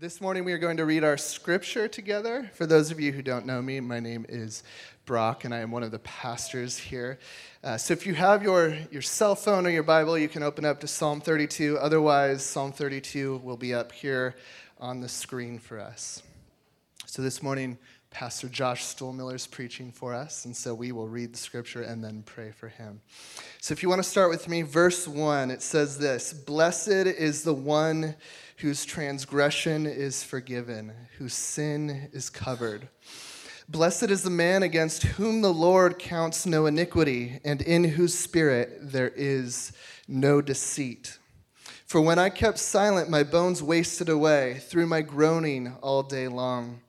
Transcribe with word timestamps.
This 0.00 0.20
morning 0.20 0.44
we 0.44 0.52
are 0.52 0.58
going 0.58 0.76
to 0.76 0.84
read 0.84 1.02
our 1.02 1.16
scripture 1.16 1.88
together. 1.88 2.48
For 2.54 2.66
those 2.66 2.92
of 2.92 3.00
you 3.00 3.10
who 3.10 3.20
don't 3.20 3.44
know 3.44 3.60
me, 3.60 3.80
my 3.80 3.98
name 3.98 4.24
is 4.28 4.62
Brock 5.06 5.44
and 5.44 5.52
I 5.52 5.58
am 5.58 5.72
one 5.72 5.82
of 5.82 5.90
the 5.90 5.98
pastors 5.98 6.78
here. 6.78 7.18
Uh, 7.64 7.76
so 7.76 7.94
if 7.94 8.06
you 8.06 8.14
have 8.14 8.40
your, 8.40 8.76
your 8.92 9.02
cell 9.02 9.34
phone 9.34 9.66
or 9.66 9.70
your 9.70 9.82
Bible, 9.82 10.16
you 10.16 10.28
can 10.28 10.44
open 10.44 10.64
up 10.64 10.78
to 10.82 10.86
Psalm 10.86 11.20
32. 11.20 11.78
Otherwise, 11.80 12.44
Psalm 12.44 12.70
32 12.70 13.38
will 13.38 13.56
be 13.56 13.74
up 13.74 13.90
here 13.90 14.36
on 14.78 15.00
the 15.00 15.08
screen 15.08 15.58
for 15.58 15.80
us. 15.80 16.22
So 17.06 17.20
this 17.20 17.42
morning, 17.42 17.76
Pastor 18.10 18.48
Josh 18.48 18.84
Stuhlmiller 18.84 19.34
is 19.34 19.46
preaching 19.46 19.92
for 19.92 20.14
us, 20.14 20.44
and 20.44 20.56
so 20.56 20.74
we 20.74 20.92
will 20.92 21.08
read 21.08 21.32
the 21.32 21.38
scripture 21.38 21.82
and 21.82 22.02
then 22.02 22.22
pray 22.22 22.50
for 22.50 22.68
him. 22.68 23.00
So 23.60 23.72
if 23.72 23.82
you 23.82 23.88
want 23.88 24.02
to 24.02 24.08
start 24.08 24.30
with 24.30 24.48
me, 24.48 24.62
verse 24.62 25.06
1, 25.06 25.50
it 25.50 25.62
says 25.62 25.98
this 25.98 26.32
Blessed 26.32 26.88
is 26.88 27.42
the 27.42 27.54
one 27.54 28.16
whose 28.56 28.84
transgression 28.84 29.86
is 29.86 30.22
forgiven, 30.22 30.92
whose 31.18 31.34
sin 31.34 32.08
is 32.12 32.30
covered. 32.30 32.88
Blessed 33.68 34.04
is 34.04 34.22
the 34.22 34.30
man 34.30 34.62
against 34.62 35.02
whom 35.02 35.42
the 35.42 35.52
Lord 35.52 35.98
counts 35.98 36.46
no 36.46 36.64
iniquity, 36.64 37.38
and 37.44 37.60
in 37.60 37.84
whose 37.84 38.18
spirit 38.18 38.78
there 38.80 39.12
is 39.14 39.72
no 40.08 40.40
deceit. 40.40 41.18
For 41.84 42.00
when 42.00 42.18
I 42.18 42.30
kept 42.30 42.58
silent, 42.58 43.10
my 43.10 43.22
bones 43.22 43.62
wasted 43.62 44.08
away 44.08 44.54
through 44.54 44.86
my 44.86 45.02
groaning 45.02 45.74
all 45.82 46.02
day 46.02 46.28
long. 46.28 46.80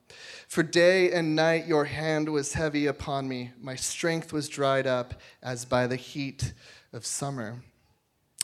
For 0.50 0.64
day 0.64 1.12
and 1.12 1.36
night 1.36 1.68
your 1.68 1.84
hand 1.84 2.28
was 2.28 2.54
heavy 2.54 2.86
upon 2.86 3.28
me, 3.28 3.52
my 3.60 3.76
strength 3.76 4.32
was 4.32 4.48
dried 4.48 4.84
up 4.84 5.14
as 5.44 5.64
by 5.64 5.86
the 5.86 5.94
heat 5.94 6.54
of 6.92 7.06
summer. 7.06 7.62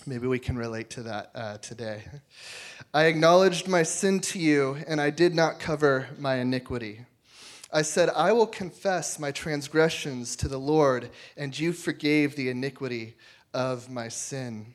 Maybe 0.06 0.28
we 0.28 0.38
can 0.38 0.56
relate 0.56 0.88
to 0.90 1.02
that 1.02 1.32
uh, 1.34 1.58
today. 1.58 2.04
I 2.94 3.06
acknowledged 3.06 3.66
my 3.66 3.82
sin 3.82 4.20
to 4.20 4.38
you, 4.38 4.76
and 4.86 5.00
I 5.00 5.10
did 5.10 5.34
not 5.34 5.58
cover 5.58 6.06
my 6.16 6.36
iniquity. 6.36 7.00
I 7.72 7.82
said, 7.82 8.08
I 8.10 8.30
will 8.30 8.46
confess 8.46 9.18
my 9.18 9.32
transgressions 9.32 10.36
to 10.36 10.46
the 10.46 10.60
Lord, 10.60 11.10
and 11.36 11.58
you 11.58 11.72
forgave 11.72 12.36
the 12.36 12.50
iniquity 12.50 13.16
of 13.52 13.90
my 13.90 14.06
sin. 14.06 14.74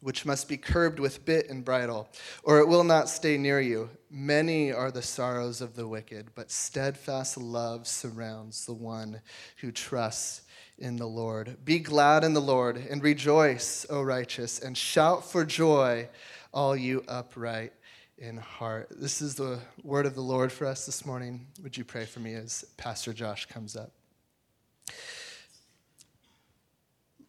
which 0.00 0.24
must 0.24 0.48
be 0.48 0.56
curbed 0.56 1.00
with 1.00 1.24
bit 1.24 1.50
and 1.50 1.64
bridle, 1.64 2.08
or 2.42 2.58
it 2.58 2.68
will 2.68 2.84
not 2.84 3.08
stay 3.08 3.36
near 3.36 3.60
you. 3.60 3.90
Many 4.10 4.72
are 4.72 4.90
the 4.90 5.02
sorrows 5.02 5.60
of 5.60 5.74
the 5.74 5.88
wicked, 5.88 6.28
but 6.34 6.50
steadfast 6.50 7.36
love 7.36 7.86
surrounds 7.86 8.64
the 8.66 8.74
one 8.74 9.20
who 9.60 9.72
trusts 9.72 10.42
in 10.78 10.96
the 10.96 11.06
Lord. 11.06 11.56
Be 11.64 11.78
glad 11.78 12.22
in 12.24 12.34
the 12.34 12.40
Lord 12.40 12.76
and 12.76 13.02
rejoice, 13.02 13.84
O 13.90 14.02
righteous, 14.02 14.60
and 14.60 14.76
shout 14.76 15.24
for 15.24 15.44
joy, 15.44 16.08
all 16.52 16.76
you 16.76 17.04
upright 17.08 17.72
in 18.18 18.36
heart. 18.36 18.88
This 18.90 19.20
is 19.20 19.34
the 19.34 19.58
word 19.82 20.06
of 20.06 20.14
the 20.14 20.20
Lord 20.20 20.52
for 20.52 20.66
us 20.66 20.86
this 20.86 21.04
morning. 21.04 21.46
Would 21.62 21.76
you 21.76 21.84
pray 21.84 22.04
for 22.04 22.20
me 22.20 22.34
as 22.34 22.64
Pastor 22.76 23.12
Josh 23.12 23.46
comes 23.46 23.76
up? 23.76 23.92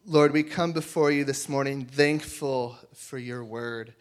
Lord, 0.06 0.32
we 0.32 0.42
come 0.42 0.72
before 0.72 1.10
you 1.10 1.24
this 1.24 1.46
morning 1.46 1.84
thankful 1.84 2.78
for 2.94 3.18
your 3.18 3.44
word. 3.44 3.94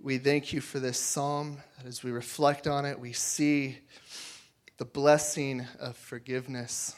We 0.00 0.18
thank 0.18 0.52
you 0.52 0.60
for 0.60 0.78
this 0.78 0.98
psalm. 0.98 1.58
As 1.84 2.04
we 2.04 2.12
reflect 2.12 2.68
on 2.68 2.84
it, 2.84 3.00
we 3.00 3.12
see 3.12 3.78
the 4.76 4.84
blessing 4.84 5.66
of 5.80 5.96
forgiveness 5.96 6.94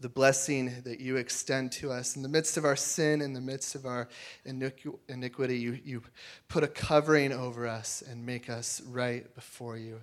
the 0.00 0.08
blessing 0.08 0.72
that 0.84 0.98
you 0.98 1.16
extend 1.16 1.70
to 1.70 1.92
us. 1.92 2.16
In 2.16 2.22
the 2.22 2.28
midst 2.28 2.56
of 2.56 2.64
our 2.64 2.76
sin, 2.76 3.20
in 3.20 3.34
the 3.34 3.40
midst 3.40 3.74
of 3.74 3.84
our 3.84 4.08
iniquity, 4.46 5.58
you, 5.58 5.78
you 5.84 6.02
put 6.48 6.64
a 6.64 6.68
covering 6.68 7.32
over 7.32 7.66
us 7.66 8.02
and 8.08 8.24
make 8.24 8.48
us 8.48 8.80
right 8.86 9.32
before 9.34 9.76
you. 9.76 10.00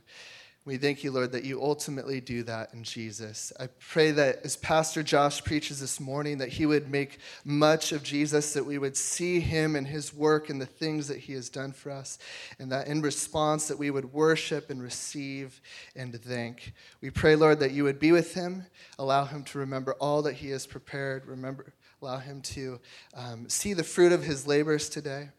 We 0.68 0.76
thank 0.76 1.02
you, 1.02 1.12
Lord, 1.12 1.32
that 1.32 1.46
you 1.46 1.64
ultimately 1.64 2.20
do 2.20 2.44
that 2.44 2.74
in 2.74 2.84
Jesus. 2.84 3.54
I 3.58 3.68
pray 3.80 4.12
that 4.12 4.42
as 4.44 4.58
Pastor 4.58 5.02
Josh 5.02 5.42
preaches 5.42 5.80
this 5.80 5.98
morning, 5.98 6.40
that 6.40 6.50
he 6.50 6.66
would 6.66 6.92
make 6.92 7.20
much 7.46 7.94
of 7.94 8.04
Jesus, 8.04 8.52
that 8.52 8.66
we 8.66 8.78
would 8.78 8.98
see 8.98 9.40
him 9.40 9.78
and 9.78 9.88
his 9.88 10.14
work 10.14 10.50
and 10.50 10.60
the 10.60 10.66
things 10.66 11.08
that 11.08 11.20
he 11.20 11.32
has 11.32 11.48
done 11.48 11.72
for 11.72 11.90
us, 11.90 12.20
and 12.60 12.70
that 12.74 12.88
in 12.90 13.02
response 13.02 13.70
that 13.70 13.80
we 13.80 13.90
would 13.90 14.12
worship 14.12 14.70
and 14.70 14.84
receive 14.84 15.62
and 15.96 16.14
thank. 16.22 16.74
We 17.00 17.12
pray, 17.12 17.38
Lord, 17.38 17.62
that 17.62 17.72
you 17.72 17.86
would 17.86 17.98
be 17.98 18.12
with 18.12 18.34
him, 18.34 18.66
allow 19.00 19.24
him 19.24 19.46
to 19.46 19.60
remember 19.60 19.94
all 20.02 20.22
that 20.24 20.34
he 20.34 20.50
has 20.50 20.68
prepared, 20.68 21.28
remember, 21.28 21.72
allow 22.02 22.18
him 22.18 22.42
to 22.42 22.82
um, 23.14 23.48
see 23.48 23.72
the 23.72 23.86
fruit 23.86 24.12
of 24.12 24.26
his 24.26 24.46
labors 24.46 24.90
today. 24.90 25.30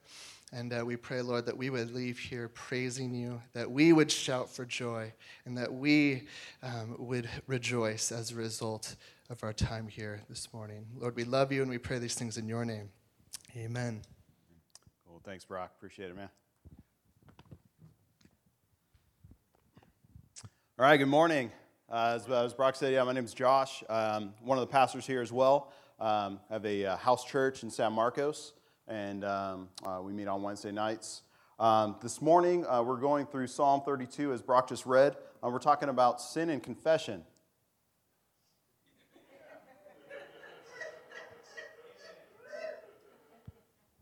And 0.52 0.72
uh, 0.72 0.82
we 0.84 0.96
pray, 0.96 1.20
Lord, 1.20 1.44
that 1.46 1.56
we 1.56 1.68
would 1.68 1.94
leave 1.94 2.18
here 2.18 2.48
praising 2.48 3.14
you, 3.14 3.42
that 3.52 3.70
we 3.70 3.92
would 3.92 4.10
shout 4.10 4.48
for 4.48 4.64
joy, 4.64 5.12
and 5.44 5.58
that 5.58 5.72
we 5.72 6.26
um, 6.62 6.96
would 6.98 7.28
rejoice 7.46 8.10
as 8.10 8.32
a 8.32 8.34
result 8.34 8.96
of 9.28 9.44
our 9.44 9.52
time 9.52 9.88
here 9.88 10.22
this 10.30 10.52
morning. 10.54 10.86
Lord, 10.96 11.16
we 11.16 11.24
love 11.24 11.52
you 11.52 11.60
and 11.60 11.70
we 11.70 11.76
pray 11.76 11.98
these 11.98 12.14
things 12.14 12.38
in 12.38 12.48
your 12.48 12.64
name. 12.64 12.88
Amen. 13.56 14.00
Cool. 15.06 15.20
Thanks, 15.22 15.44
Brock. 15.44 15.72
Appreciate 15.76 16.08
it, 16.08 16.16
man. 16.16 16.30
All 20.78 20.86
right, 20.86 20.96
good 20.96 21.08
morning. 21.08 21.50
Uh, 21.90 22.12
as, 22.16 22.26
as, 22.30 22.54
Brock 22.54 22.76
said, 22.76 22.92
yeah, 22.92 23.02
my 23.02 23.12
name 23.12 23.24
is 23.24 23.34
Josh. 23.34 23.82
Um, 23.88 24.32
one 24.40 24.56
of 24.56 24.62
the 24.62 24.72
pastors 24.72 25.06
here 25.06 25.20
as 25.20 25.32
well. 25.32 25.72
Um, 26.00 26.40
I 26.48 26.54
have 26.54 26.64
a 26.64 26.86
uh, 26.86 26.96
house 26.96 27.24
church 27.24 27.64
in 27.64 27.70
San 27.70 27.92
Marcos 27.92 28.52
and 28.88 29.24
um, 29.24 29.68
uh, 29.84 30.00
we 30.02 30.12
meet 30.12 30.28
on 30.28 30.42
Wednesday 30.42 30.72
nights. 30.72 31.22
Um, 31.58 31.96
this 32.02 32.22
morning, 32.22 32.64
uh, 32.66 32.82
we're 32.82 32.96
going 32.96 33.26
through 33.26 33.48
Psalm 33.48 33.82
32, 33.84 34.32
as 34.32 34.42
Brock 34.42 34.68
just 34.68 34.86
read. 34.86 35.16
Uh, 35.44 35.50
we're 35.50 35.58
talking 35.58 35.88
about 35.88 36.20
sin 36.20 36.50
and 36.50 36.62
confession. 36.62 37.22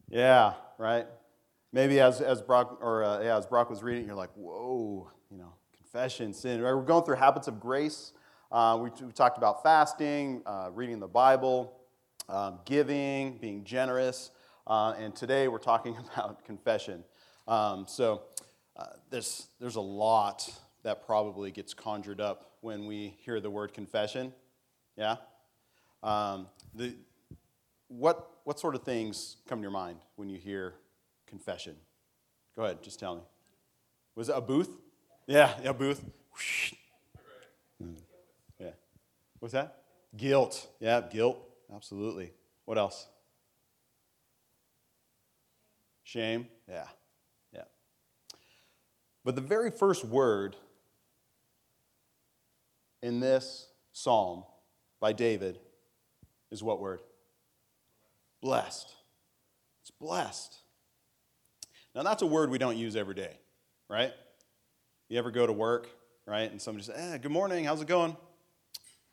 Yeah, 0.08 0.54
right. 0.78 1.06
Maybe 1.72 1.98
as, 1.98 2.20
as 2.20 2.41
Brock 2.41 2.78
or 2.80 3.02
uh, 3.02 3.22
yeah, 3.22 3.36
as 3.36 3.46
Brock 3.46 3.69
was 3.69 3.82
reading, 3.82 4.06
you're 4.06 4.14
like, 4.14 4.30
whoa, 4.34 5.10
you 5.30 5.36
know, 5.36 5.52
confession, 5.76 6.32
sin. 6.32 6.62
Right? 6.62 6.72
We're 6.72 6.82
going 6.82 7.04
through 7.04 7.16
habits 7.16 7.48
of 7.48 7.58
grace. 7.58 8.12
Uh, 8.52 8.78
we, 8.80 8.91
we, 9.04 9.12
talked 9.12 9.36
about 9.36 9.64
fasting, 9.64 10.42
uh, 10.46 10.70
reading 10.72 11.00
the 11.00 11.08
Bible, 11.08 11.76
um, 12.28 12.60
giving, 12.64 13.38
being 13.38 13.64
generous. 13.64 14.30
Uh, 14.66 14.94
and 14.99 15.15
today 15.15 15.47
we're 15.47 15.59
talking 15.59 15.97
about 16.12 16.44
confession. 16.44 17.04
Um, 17.47 17.87
so 17.88 18.22
uh, 18.77 18.87
there's, 19.10 19.47
there's 19.60 19.77
a 19.77 19.81
lot 19.81 20.53
that 20.82 21.06
probably 21.06 21.50
gets 21.50 21.72
conjured 21.72 22.21
up 22.21 22.53
when 22.60 22.87
we 22.87 23.16
hear 23.21 23.41
the 23.41 23.50
word 23.50 23.72
confession. 23.72 24.32
Yeah? 24.97 25.16
Um, 26.03 26.49
the, 26.75 26.94
what, 27.88 28.28
what 28.44 28.59
sort 28.59 28.75
of 28.75 28.82
things 28.82 29.37
come 29.49 29.59
to 29.59 29.62
your 29.62 29.71
mind 29.71 29.99
when 30.16 30.28
you 30.28 30.38
hear 30.38 30.75
confession? 31.26 31.76
Go 32.56 32.65
ahead, 32.65 32.82
just 32.82 32.99
tell 32.99 33.16
me. 33.16 33.22
Was 34.16 34.28
it 34.28 34.34
a 34.37 34.41
booth? 34.41 34.71
Yeah, 35.26 35.52
yeah, 35.62 35.73
booth. 35.73 36.05
Yeah. 38.58 38.70
What's 39.38 39.52
that? 39.52 39.82
Guilt. 40.17 40.69
Yeah, 40.81 41.02
guilt. 41.02 41.38
Absolutely. 41.73 42.32
What 42.64 42.79
else? 42.79 43.06
Shame? 46.06 46.47
Yeah. 46.69 46.87
Yeah. 47.53 47.64
But 49.25 49.35
the 49.35 49.41
very 49.41 49.73
first 49.73 50.05
word 50.05 50.55
in 53.03 53.19
this 53.19 53.67
psalm 53.93 54.44
by 55.00 55.12
David 55.12 55.58
is 56.53 56.62
what 56.62 56.81
word? 56.81 57.00
Blessed. 58.41 58.94
It's 59.82 59.91
blessed. 59.91 60.55
Now, 61.93 62.05
that's 62.05 62.23
a 62.23 62.26
word 62.26 62.50
we 62.50 62.59
don't 62.59 62.76
use 62.76 62.94
every 62.94 63.17
day, 63.17 63.37
right? 63.91 64.12
You 65.09 65.19
ever 65.19 65.32
go 65.32 65.44
to 65.44 65.52
work, 65.52 65.88
right? 66.25 66.49
And 66.49 66.62
somebody 66.62 66.85
says, 66.85 66.94
eh, 66.97 67.19
good 67.19 67.32
morning, 67.32 67.64
how's 67.64 67.82
it 67.82 67.88
going? 67.88 68.17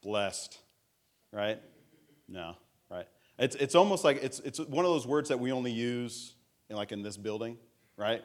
Blessed, 0.03 0.59
right? 1.31 1.59
No, 2.27 2.55
right? 2.91 3.07
It's, 3.39 3.55
it's 3.55 3.73
almost 3.73 4.03
like 4.03 4.21
it's, 4.21 4.39
it's 4.41 4.59
one 4.59 4.85
of 4.85 4.91
those 4.91 5.07
words 5.07 5.29
that 5.29 5.39
we 5.39 5.51
only 5.51 5.71
use 5.71 6.35
like 6.69 6.91
in 6.91 7.03
this 7.03 7.17
building, 7.17 7.57
right? 7.97 8.21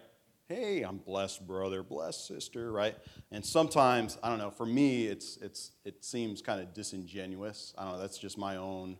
hey, 0.48 0.80
I'm 0.80 0.96
blessed, 0.96 1.46
brother, 1.46 1.82
blessed, 1.82 2.26
sister, 2.26 2.72
right? 2.72 2.96
And 3.30 3.44
sometimes, 3.44 4.16
I 4.22 4.30
don't 4.30 4.38
know, 4.38 4.50
for 4.50 4.64
me, 4.64 5.04
it's, 5.04 5.36
it's, 5.42 5.72
it 5.84 6.02
seems 6.02 6.40
kind 6.40 6.58
of 6.58 6.72
disingenuous. 6.72 7.74
I 7.76 7.84
don't 7.84 7.92
know, 7.92 7.98
that's 8.00 8.16
just 8.16 8.38
my 8.38 8.56
own, 8.56 8.96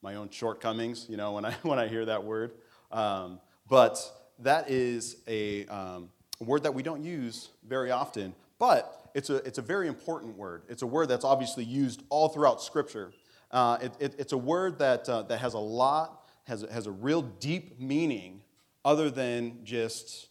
my 0.00 0.14
own 0.14 0.30
shortcomings, 0.30 1.06
you 1.10 1.18
know, 1.18 1.32
when 1.32 1.44
I, 1.44 1.52
when 1.62 1.78
I 1.78 1.88
hear 1.88 2.06
that 2.06 2.24
word. 2.24 2.52
Um, 2.90 3.38
but 3.68 4.00
that 4.38 4.70
is 4.70 5.18
a, 5.28 5.66
um, 5.66 6.08
word 6.40 6.62
that 6.62 6.72
we 6.72 6.82
don't 6.82 7.02
use 7.04 7.50
very 7.66 7.90
often, 7.90 8.34
but 8.58 9.10
it's 9.14 9.28
a, 9.28 9.36
it's 9.46 9.58
a 9.58 9.62
very 9.62 9.88
important 9.88 10.38
word. 10.38 10.62
It's 10.70 10.80
a 10.80 10.86
word 10.86 11.08
that's 11.08 11.24
obviously 11.24 11.64
used 11.64 12.02
all 12.08 12.30
throughout 12.30 12.62
Scripture. 12.62 13.12
Uh, 13.50 13.76
it, 13.82 13.92
it, 14.00 14.14
it's 14.18 14.32
a 14.32 14.38
word 14.38 14.78
that, 14.78 15.06
uh, 15.06 15.20
that 15.22 15.40
has 15.40 15.52
a 15.52 15.58
lot, 15.58 16.30
has, 16.44 16.64
has 16.72 16.86
a 16.86 16.90
real 16.90 17.20
deep 17.20 17.78
meaning 17.78 18.40
other 18.88 19.10
than 19.10 19.58
just 19.64 20.28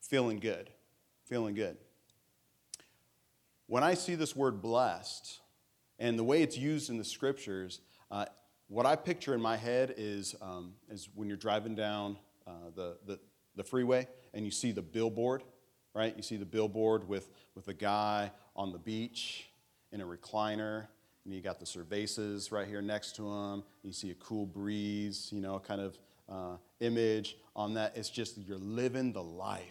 feeling 0.00 0.38
good. 0.38 0.70
Feeling 1.24 1.56
good. 1.56 1.76
When 3.66 3.82
I 3.82 3.94
see 3.94 4.14
this 4.14 4.36
word 4.36 4.62
blessed 4.62 5.40
and 5.98 6.16
the 6.16 6.22
way 6.22 6.42
it's 6.42 6.56
used 6.56 6.90
in 6.90 6.96
the 6.96 7.04
scriptures, 7.04 7.80
uh, 8.12 8.26
what 8.68 8.86
I 8.86 8.94
picture 8.94 9.34
in 9.34 9.40
my 9.40 9.56
head 9.56 9.94
is, 9.96 10.36
um, 10.40 10.74
is 10.88 11.08
when 11.12 11.26
you're 11.26 11.36
driving 11.36 11.74
down 11.74 12.16
uh, 12.46 12.70
the, 12.76 12.98
the, 13.04 13.18
the 13.56 13.64
freeway 13.64 14.06
and 14.32 14.44
you 14.44 14.52
see 14.52 14.70
the 14.70 14.80
billboard, 14.80 15.42
right? 15.92 16.16
You 16.16 16.22
see 16.22 16.36
the 16.36 16.46
billboard 16.46 17.08
with, 17.08 17.28
with 17.56 17.66
a 17.66 17.74
guy 17.74 18.30
on 18.54 18.70
the 18.70 18.78
beach 18.78 19.50
in 19.90 20.00
a 20.00 20.06
recliner, 20.06 20.86
and 21.24 21.34
you 21.34 21.40
got 21.40 21.58
the 21.58 21.66
cervezas 21.66 22.52
right 22.52 22.68
here 22.68 22.80
next 22.80 23.16
to 23.16 23.28
him. 23.28 23.64
You 23.82 23.92
see 23.92 24.12
a 24.12 24.14
cool 24.14 24.46
breeze, 24.46 25.30
you 25.32 25.40
know, 25.40 25.58
kind 25.58 25.80
of 25.80 25.98
uh, 26.28 26.56
image 26.80 27.36
on 27.56 27.74
that. 27.74 27.96
It's 27.96 28.10
just 28.10 28.38
you're 28.38 28.58
living 28.58 29.12
the 29.12 29.22
life. 29.22 29.62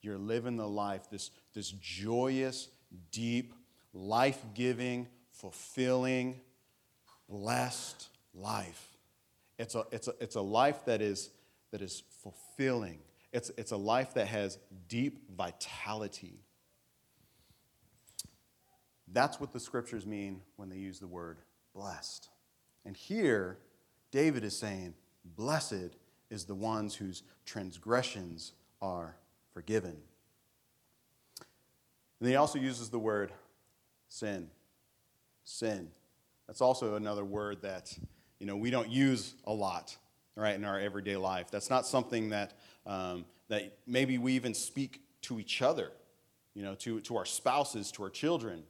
You're 0.00 0.18
living 0.18 0.56
the 0.56 0.68
life, 0.68 1.10
this, 1.10 1.30
this 1.54 1.70
joyous, 1.70 2.68
deep, 3.10 3.52
life 3.92 4.40
giving, 4.54 5.08
fulfilling, 5.32 6.40
blessed 7.28 8.08
life. 8.34 8.96
It's 9.58 9.74
a, 9.74 9.84
it's 9.90 10.08
a, 10.08 10.14
it's 10.20 10.36
a 10.36 10.40
life 10.40 10.84
that 10.84 11.02
is, 11.02 11.30
that 11.72 11.82
is 11.82 12.04
fulfilling. 12.22 13.00
It's, 13.32 13.50
it's 13.58 13.72
a 13.72 13.76
life 13.76 14.14
that 14.14 14.28
has 14.28 14.58
deep 14.88 15.30
vitality. 15.36 16.40
That's 19.12 19.40
what 19.40 19.52
the 19.52 19.60
scriptures 19.60 20.06
mean 20.06 20.42
when 20.56 20.68
they 20.68 20.76
use 20.76 21.00
the 21.00 21.06
word 21.06 21.38
blessed. 21.74 22.28
And 22.84 22.96
here, 22.96 23.58
David 24.10 24.44
is 24.44 24.56
saying, 24.56 24.94
Blessed 25.24 25.96
is 26.30 26.44
the 26.44 26.54
ones 26.54 26.94
whose 26.94 27.22
transgressions 27.44 28.52
are 28.80 29.16
forgiven. 29.52 29.96
And 32.20 32.28
he 32.28 32.36
also 32.36 32.58
uses 32.58 32.90
the 32.90 32.98
word 32.98 33.32
sin. 34.08 34.48
Sin. 35.44 35.90
That's 36.46 36.60
also 36.60 36.96
another 36.96 37.24
word 37.24 37.62
that 37.62 37.96
you 38.38 38.46
know 38.46 38.56
we 38.56 38.70
don't 38.70 38.90
use 38.90 39.34
a 39.44 39.52
lot, 39.52 39.96
right, 40.34 40.54
in 40.54 40.64
our 40.64 40.78
everyday 40.78 41.16
life. 41.16 41.50
That's 41.50 41.70
not 41.70 41.86
something 41.86 42.30
that 42.30 42.54
um, 42.86 43.24
that 43.48 43.78
maybe 43.86 44.18
we 44.18 44.34
even 44.34 44.54
speak 44.54 45.02
to 45.22 45.40
each 45.40 45.62
other, 45.62 45.90
you 46.54 46.62
know, 46.62 46.74
to, 46.76 47.00
to 47.00 47.16
our 47.16 47.24
spouses, 47.24 47.90
to 47.92 48.02
our 48.04 48.10
children. 48.10 48.62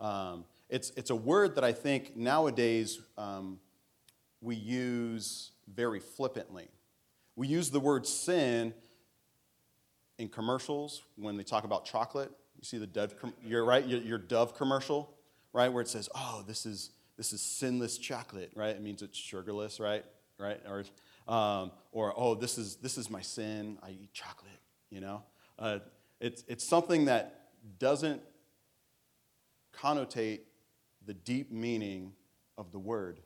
Um, 0.00 0.44
it's, 0.68 0.90
it's 0.96 1.10
a 1.10 1.16
word 1.16 1.54
that 1.54 1.64
I 1.64 1.72
think 1.72 2.16
nowadays 2.16 3.00
um, 3.16 3.60
we 4.40 4.56
use 4.56 5.52
very 5.72 6.00
flippantly. 6.00 6.68
We 7.36 7.48
use 7.48 7.70
the 7.70 7.80
word 7.80 8.06
sin 8.06 8.74
in 10.18 10.28
commercials 10.28 11.02
when 11.16 11.36
they 11.36 11.42
talk 11.42 11.64
about 11.64 11.84
chocolate. 11.84 12.30
You 12.56 12.64
see 12.64 12.78
the 12.78 12.86
Dove, 12.86 13.14
you're 13.44 13.64
right, 13.64 13.86
your, 13.86 14.00
your 14.00 14.18
Dove 14.18 14.56
commercial, 14.56 15.12
right, 15.52 15.72
where 15.72 15.82
it 15.82 15.88
says, 15.88 16.08
"Oh, 16.14 16.44
this 16.46 16.66
is 16.66 16.90
this 17.16 17.32
is 17.32 17.42
sinless 17.42 17.98
chocolate," 17.98 18.52
right? 18.54 18.74
It 18.74 18.82
means 18.82 19.02
it's 19.02 19.18
sugarless, 19.18 19.80
right, 19.80 20.04
right, 20.38 20.60
or 20.68 20.84
um, 21.32 21.72
or 21.92 22.14
oh, 22.16 22.34
this 22.34 22.58
is 22.58 22.76
this 22.76 22.96
is 22.96 23.10
my 23.10 23.20
sin. 23.20 23.78
I 23.82 23.90
eat 23.90 24.12
chocolate, 24.12 24.60
you 24.90 25.00
know. 25.00 25.22
Uh, 25.58 25.80
it's 26.20 26.44
it's 26.46 26.64
something 26.64 27.06
that 27.06 27.48
doesn't 27.78 28.22
connotate 29.76 30.40
the 31.04 31.14
deep 31.14 31.50
meaning 31.50 32.12
of 32.56 32.72
the 32.72 32.78
word 32.78 33.20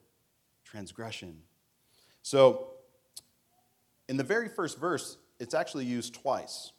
transgression. 0.64 1.42
So, 2.30 2.66
in 4.06 4.18
the 4.18 4.22
very 4.22 4.50
first 4.50 4.78
verse, 4.78 5.16
it's 5.40 5.54
actually 5.54 5.86
used 5.86 6.12
twice. 6.12 6.72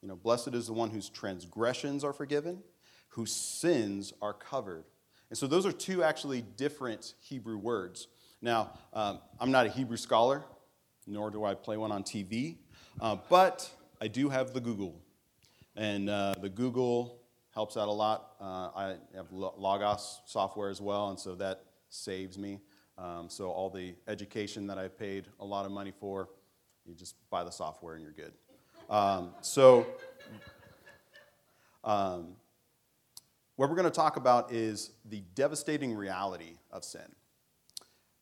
You 0.00 0.08
know, 0.08 0.16
blessed 0.16 0.54
is 0.54 0.68
the 0.68 0.72
one 0.72 0.88
whose 0.88 1.10
transgressions 1.10 2.02
are 2.02 2.14
forgiven, 2.14 2.62
whose 3.08 3.30
sins 3.30 4.14
are 4.22 4.32
covered. 4.32 4.84
And 5.28 5.36
so 5.36 5.46
those 5.46 5.66
are 5.66 5.72
two 5.72 6.02
actually 6.02 6.40
different 6.40 7.12
Hebrew 7.20 7.58
words. 7.58 8.08
Now, 8.40 8.72
um, 8.94 9.18
I'm 9.38 9.50
not 9.50 9.66
a 9.66 9.68
Hebrew 9.68 9.98
scholar, 9.98 10.42
nor 11.06 11.30
do 11.30 11.44
I 11.44 11.52
play 11.52 11.76
one 11.76 11.92
on 11.92 12.02
TV, 12.02 12.56
uh, 12.98 13.18
but 13.28 13.70
I 14.00 14.08
do 14.08 14.30
have 14.30 14.54
the 14.54 14.62
Google. 14.62 14.98
And 15.76 16.08
uh, 16.08 16.36
the 16.40 16.48
Google 16.48 17.20
helps 17.52 17.76
out 17.76 17.88
a 17.88 17.92
lot. 17.92 18.30
Uh, 18.40 18.70
I 18.74 18.96
have 19.14 19.30
Logos 19.30 20.22
software 20.24 20.70
as 20.70 20.80
well, 20.80 21.10
and 21.10 21.20
so 21.20 21.34
that 21.34 21.64
saves 21.90 22.38
me. 22.38 22.60
Um, 22.98 23.28
so 23.28 23.50
all 23.50 23.68
the 23.68 23.94
education 24.08 24.66
that 24.68 24.78
I 24.78 24.88
paid 24.88 25.26
a 25.40 25.44
lot 25.44 25.66
of 25.66 25.72
money 25.72 25.92
for, 25.98 26.28
you 26.86 26.94
just 26.94 27.16
buy 27.30 27.44
the 27.44 27.50
software 27.50 27.94
and 27.94 28.02
you're 28.02 28.12
good. 28.12 28.32
Um, 28.88 29.30
so, 29.40 29.86
um, 31.84 32.36
what 33.56 33.68
we're 33.70 33.76
going 33.76 33.84
to 33.84 33.90
talk 33.90 34.16
about 34.16 34.52
is 34.52 34.92
the 35.04 35.22
devastating 35.34 35.94
reality 35.94 36.58
of 36.70 36.84
sin. 36.84 37.10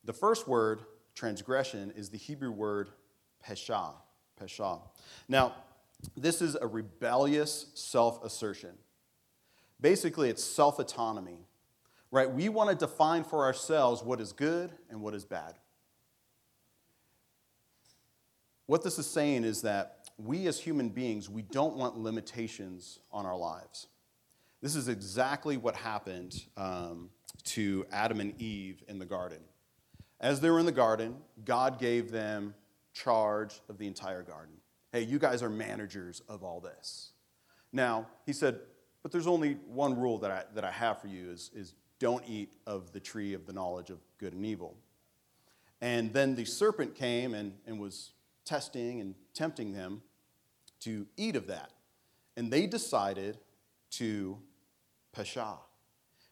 The 0.05 0.13
first 0.13 0.47
word, 0.47 0.83
transgression, 1.15 1.93
is 1.97 2.09
the 2.09 2.19
Hebrew 2.19 2.51
word 2.51 2.91
pesha. 3.47 3.93
Pesha. 4.41 4.81
Now, 5.29 5.55
this 6.17 6.43
is 6.43 6.57
a 6.61 6.67
rebellious 6.67 7.67
self 7.75 8.23
assertion. 8.25 8.77
Basically, 9.81 10.31
it's 10.31 10.43
self 10.43 10.79
autonomy, 10.79 11.47
right? 12.15 12.31
We 12.31 12.49
want 12.49 12.71
to 12.71 12.77
define 12.77 13.25
for 13.25 13.43
ourselves 13.43 14.01
what 14.01 14.21
is 14.21 14.33
good 14.33 14.71
and 14.89 15.01
what 15.01 15.15
is 15.15 15.25
bad. 15.25 15.55
What 18.67 18.85
this 18.85 19.01
is 19.01 19.07
saying 19.07 19.43
is 19.43 19.63
that 19.63 20.09
we 20.17 20.47
as 20.47 20.61
human 20.61 20.91
beings, 20.91 21.29
we 21.29 21.43
don't 21.43 21.75
want 21.75 21.99
limitations 21.99 23.01
on 23.11 23.27
our 23.27 23.37
lives. 23.37 23.89
This 24.63 24.77
is 24.77 24.87
exactly 24.87 25.57
what 25.57 25.75
happened 25.75 26.41
um, 26.57 27.11
to 27.47 27.85
Adam 27.91 28.21
and 28.21 28.41
Eve 28.41 28.85
in 28.87 29.01
the 29.01 29.05
garden. 29.05 29.41
As 30.21 30.41
they 30.41 30.51
were 30.51 30.61
in 30.61 30.67
the 30.67 30.73
garden, 30.73 31.17
God 31.45 31.81
gave 31.81 32.13
them 32.13 32.55
charge 32.93 33.61
of 33.69 33.77
the 33.77 33.89
entire 33.89 34.23
garden. 34.23 34.55
Hey, 34.93 35.03
you 35.03 35.19
guys 35.19 35.43
are 35.43 35.51
managers 35.51 36.23
of 36.29 36.45
all 36.45 36.61
this. 36.61 37.11
Now, 37.73 38.07
he 38.25 38.33
said, 38.33 38.61
but 39.03 39.11
there's 39.11 39.27
only 39.27 39.59
one 39.67 39.99
rule 39.99 40.19
that 40.19 40.31
I, 40.31 40.45
that 40.55 40.65
I 40.65 40.71
have 40.71 41.01
for 41.01 41.09
you 41.09 41.29
is, 41.31 41.51
is 41.55 41.75
don't 41.99 42.25
eat 42.27 42.53
of 42.67 42.93
the 42.93 43.01
tree 43.01 43.35
of 43.35 43.47
the 43.47 43.53
knowledge 43.53 43.91
of 43.91 43.99
good 44.19 44.33
and 44.33 44.45
evil. 44.45 44.77
And 45.81 46.13
then 46.13 46.35
the 46.35 46.45
serpent 46.45 46.95
came 46.95 47.35
and, 47.35 47.55
and 47.67 47.79
was 47.79 48.13
testing 48.45 49.01
and 49.01 49.15
tempting 49.35 49.73
them 49.73 50.03
to 50.81 51.07
eat 51.17 51.37
of 51.37 51.47
that. 51.49 51.71
And 52.37 52.51
they 52.51 52.67
decided 52.67 53.39
to 53.93 54.39
pesha. 55.17 55.59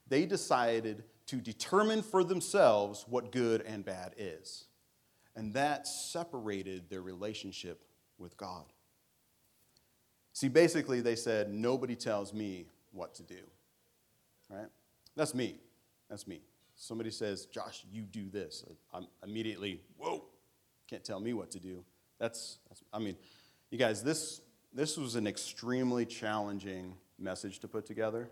They 0.09 0.27
decided 0.27 1.05
to 1.27 1.37
determine 1.37 2.03
for 2.03 2.25
themselves 2.25 3.07
what 3.09 3.33
good 3.33 3.63
and 3.63 3.85
bad 3.85 4.15
is. 4.19 4.65
And 5.35 5.55
that 5.55 5.87
separated 5.87 6.91
their 6.91 7.01
relationship 7.01 7.85
with 8.19 8.37
God. 8.37 8.65
See, 10.35 10.49
basically, 10.49 11.01
they 11.01 11.17
said, 11.17 11.53
Nobody 11.53 11.97
tells 11.97 12.33
me 12.33 12.67
what 12.93 13.15
to 13.15 13.23
do. 13.23 13.41
Right? 14.51 14.69
That's 15.17 15.35
me. 15.35 15.57
That's 16.09 16.27
me. 16.27 16.41
Somebody 16.75 17.11
says, 17.11 17.47
Josh, 17.47 17.85
you 17.91 18.03
do 18.03 18.29
this. 18.31 18.65
I'm 18.93 19.07
immediately, 19.23 19.81
whoa, 19.97 20.25
can't 20.89 21.05
tell 21.05 21.21
me 21.21 21.33
what 21.33 21.51
to 21.53 21.61
do. 21.61 21.85
That's, 22.19 22.59
that's 22.69 22.83
I 22.93 22.99
mean, 22.99 23.17
you 23.71 23.79
guys, 23.79 24.03
this, 24.03 24.41
this 24.73 24.97
was 24.97 25.15
an 25.15 25.27
extremely 25.27 26.07
challenging 26.07 26.95
message 27.19 27.61
to 27.61 27.69
put 27.69 27.87
together, 27.87 28.31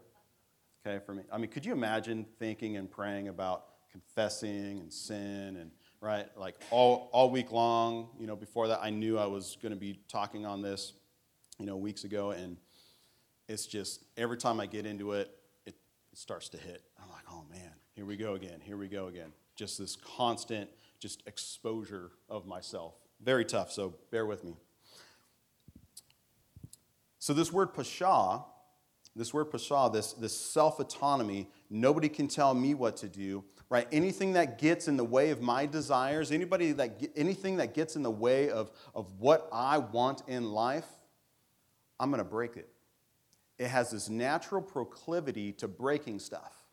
okay, 0.86 1.04
for 1.04 1.14
me. 1.14 1.22
I 1.30 1.38
mean, 1.38 1.50
could 1.50 1.64
you 1.64 1.72
imagine 1.72 2.26
thinking 2.38 2.76
and 2.76 2.90
praying 2.90 3.28
about 3.28 3.66
confessing 3.92 4.80
and 4.80 4.92
sin 4.92 5.56
and, 5.56 5.70
right, 6.00 6.26
like 6.36 6.56
all, 6.70 7.10
all 7.12 7.30
week 7.30 7.52
long, 7.52 8.08
you 8.18 8.26
know, 8.26 8.36
before 8.36 8.68
that, 8.68 8.80
I 8.82 8.90
knew 8.90 9.18
I 9.18 9.26
was 9.26 9.58
going 9.62 9.72
to 9.72 9.78
be 9.78 10.00
talking 10.08 10.46
on 10.46 10.62
this, 10.62 10.94
you 11.58 11.66
know, 11.66 11.76
weeks 11.76 12.04
ago, 12.04 12.30
and 12.30 12.56
it's 13.48 13.66
just 13.66 14.04
every 14.16 14.38
time 14.38 14.60
I 14.60 14.66
get 14.66 14.86
into 14.86 15.12
it, 15.12 15.30
it, 16.12 16.18
starts 16.18 16.48
to 16.50 16.58
hit. 16.58 16.82
I'm 17.02 17.10
like, 17.10 17.24
oh 17.30 17.44
man, 17.50 17.72
here 17.94 18.04
we 18.04 18.16
go 18.16 18.34
again, 18.34 18.60
here 18.62 18.76
we 18.76 18.88
go 18.88 19.06
again. 19.06 19.32
Just 19.56 19.78
this 19.78 19.96
constant, 19.96 20.70
just 20.98 21.22
exposure 21.26 22.12
of 22.28 22.46
myself 22.46 22.94
very 23.22 23.44
tough, 23.44 23.70
so 23.70 23.94
bear 24.10 24.26
with 24.26 24.44
me. 24.44 24.56
So, 27.18 27.34
this 27.34 27.52
word 27.52 27.74
pasha, 27.74 28.42
this 29.14 29.34
word 29.34 29.50
pasha, 29.50 29.90
this, 29.92 30.14
this 30.14 30.36
self 30.36 30.80
autonomy, 30.80 31.48
nobody 31.68 32.08
can 32.08 32.28
tell 32.28 32.54
me 32.54 32.72
what 32.72 32.96
to 32.98 33.08
do, 33.08 33.44
right? 33.68 33.86
Anything 33.92 34.32
that 34.34 34.58
gets 34.58 34.88
in 34.88 34.96
the 34.96 35.04
way 35.04 35.30
of 35.30 35.42
my 35.42 35.66
desires, 35.66 36.32
anybody 36.32 36.72
that, 36.72 37.08
anything 37.14 37.58
that 37.58 37.74
gets 37.74 37.94
in 37.94 38.02
the 38.02 38.10
way 38.10 38.48
of, 38.48 38.70
of 38.94 39.12
what 39.18 39.48
I 39.52 39.78
want 39.78 40.22
in 40.26 40.50
life, 40.50 40.86
I'm 41.98 42.10
to 42.12 42.24
break 42.24 42.56
it. 42.56 42.70
It 43.60 43.68
has 43.68 43.90
this 43.90 44.08
natural 44.08 44.62
proclivity 44.62 45.52
to 45.52 45.68
breaking 45.68 46.20
stuff. 46.20 46.64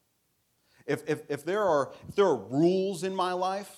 If, 0.86 1.03
if, 1.06 1.20
if, 1.27 1.44
there, 1.44 1.62
are, 1.62 1.91
if 2.08 2.15
there 2.15 2.25
are 2.25 2.38
rules 2.38 3.03
in 3.03 3.13
my 3.13 3.34
life 3.34 3.70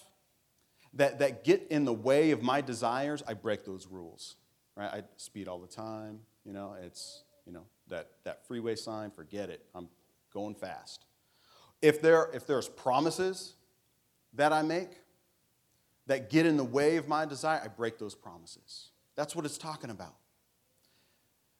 that, 0.94 1.18
that 1.18 1.44
get 1.44 1.66
in 1.72 1.86
the 1.86 1.94
way 1.94 2.30
of 2.30 2.44
my 2.44 2.62
desires, 2.62 3.24
I 3.28 3.34
break 3.34 3.66
those 3.66 3.88
rules. 3.88 4.36
Right? 4.76 4.94
I 4.94 5.04
speed 5.18 5.48
all 5.48 5.58
the 5.58 5.66
time. 5.68 6.20
You 6.46 6.54
know, 6.54 6.76
it's, 6.80 7.24
you 7.48 7.52
know, 7.52 7.64
that, 7.88 8.12
that 8.26 8.46
freeway 8.46 8.76
sign, 8.76 9.10
forget 9.10 9.50
it. 9.50 9.66
I'm 9.74 9.90
going 10.32 10.54
fast. 10.54 11.06
If, 11.82 12.04
there, 12.04 12.30
if 12.32 12.46
there's 12.46 12.70
promises 12.70 13.56
that 14.36 14.54
I 14.54 14.62
make 14.62 14.92
that 16.06 16.30
get 16.30 16.46
in 16.46 16.58
the 16.58 16.64
way 16.64 16.98
of 16.98 17.08
my 17.08 17.26
desire, 17.26 17.60
I 17.64 17.70
break 17.70 17.98
those 17.98 18.14
promises. 18.14 18.90
That's 19.16 19.36
what 19.36 19.46
it's 19.46 19.58
talking 19.58 19.90
about. 19.90 20.14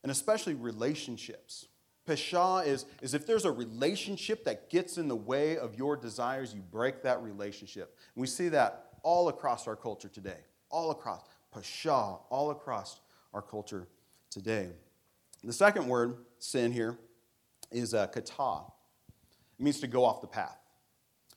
And 0.04 0.12
especially 0.12 0.54
relationships. 0.54 1.68
Pesha 2.08 2.66
is, 2.66 2.86
is 3.02 3.14
if 3.14 3.28
there's 3.28 3.46
a 3.46 3.52
relationship 3.52 4.44
that 4.46 4.70
gets 4.70 4.98
in 4.98 5.08
the 5.08 5.16
way 5.16 5.58
of 5.58 5.76
your 5.76 5.96
desires, 5.96 6.54
you 6.54 6.62
break 6.62 7.04
that 7.04 7.22
relationship. 7.22 7.96
And 8.16 8.22
we 8.22 8.28
see 8.28 8.50
that 8.50 8.86
all 9.04 9.30
across 9.30 9.68
our 9.68 9.76
culture 9.76 10.10
today. 10.10 10.40
All 10.70 10.92
across. 10.92 11.22
Pesha, 11.54 12.20
all 12.30 12.52
across 12.52 13.02
our 13.34 13.42
culture 13.42 13.88
today. 14.30 14.70
The 15.44 15.54
second 15.54 15.88
word, 15.88 16.18
sin 16.40 16.72
here, 16.72 16.98
is 17.72 17.94
uh, 17.94 18.08
kata. 18.08 18.64
It 19.60 19.64
means 19.64 19.80
to 19.82 19.88
go 19.88 20.06
off 20.06 20.22
the 20.22 20.28
path. 20.28 20.58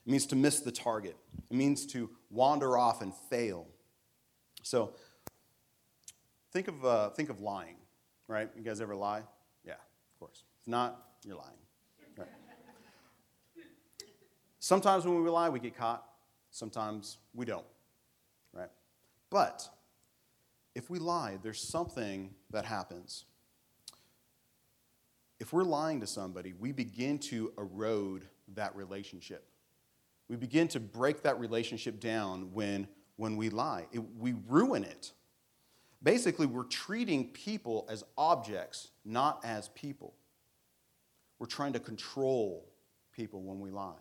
It 0.06 0.10
means 0.10 0.26
to 0.26 0.36
miss 0.36 0.60
the 0.60 0.72
target. 0.72 1.16
It 1.50 1.54
means 1.54 1.86
to 1.86 2.10
wander 2.30 2.76
off 2.76 3.02
and 3.02 3.12
fail. 3.30 3.66
So 4.62 4.94
think 6.52 6.68
of, 6.68 6.84
uh, 6.84 7.10
think 7.10 7.30
of 7.30 7.40
lying, 7.40 7.76
right? 8.32 8.50
You 8.56 8.62
guys 8.62 8.80
ever 8.80 8.96
lie? 8.96 9.22
Yeah, 9.64 9.74
of 9.74 10.18
course. 10.18 10.44
If 10.62 10.68
not, 10.68 11.00
you're 11.24 11.36
lying. 11.36 11.50
Right. 12.16 12.28
Sometimes 14.58 15.04
when 15.04 15.22
we 15.22 15.28
lie, 15.28 15.48
we 15.48 15.60
get 15.60 15.76
caught. 15.76 16.04
Sometimes 16.50 17.18
we 17.34 17.44
don't, 17.44 17.66
right? 18.52 18.70
But 19.30 19.68
if 20.74 20.88
we 20.88 20.98
lie, 20.98 21.38
there's 21.42 21.60
something 21.60 22.34
that 22.50 22.64
happens. 22.64 23.24
If 25.40 25.52
we're 25.52 25.64
lying 25.64 26.00
to 26.00 26.06
somebody, 26.06 26.52
we 26.52 26.72
begin 26.72 27.18
to 27.20 27.52
erode 27.58 28.26
that 28.54 28.76
relationship. 28.76 29.46
We 30.28 30.36
begin 30.36 30.68
to 30.68 30.80
break 30.80 31.22
that 31.22 31.40
relationship 31.40 32.00
down 32.00 32.52
when, 32.52 32.86
when 33.16 33.36
we 33.36 33.50
lie. 33.50 33.86
It, 33.92 34.02
we 34.18 34.34
ruin 34.48 34.84
it. 34.84 35.12
Basically, 36.02 36.46
we're 36.46 36.64
treating 36.64 37.28
people 37.28 37.86
as 37.88 38.04
objects, 38.18 38.88
not 39.04 39.40
as 39.44 39.68
people. 39.68 40.14
We're 41.38 41.46
trying 41.46 41.72
to 41.74 41.80
control 41.80 42.68
people 43.12 43.42
when 43.42 43.60
we 43.60 43.70
lie. 43.70 43.94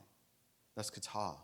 That's 0.76 0.90
kata. 0.90 1.36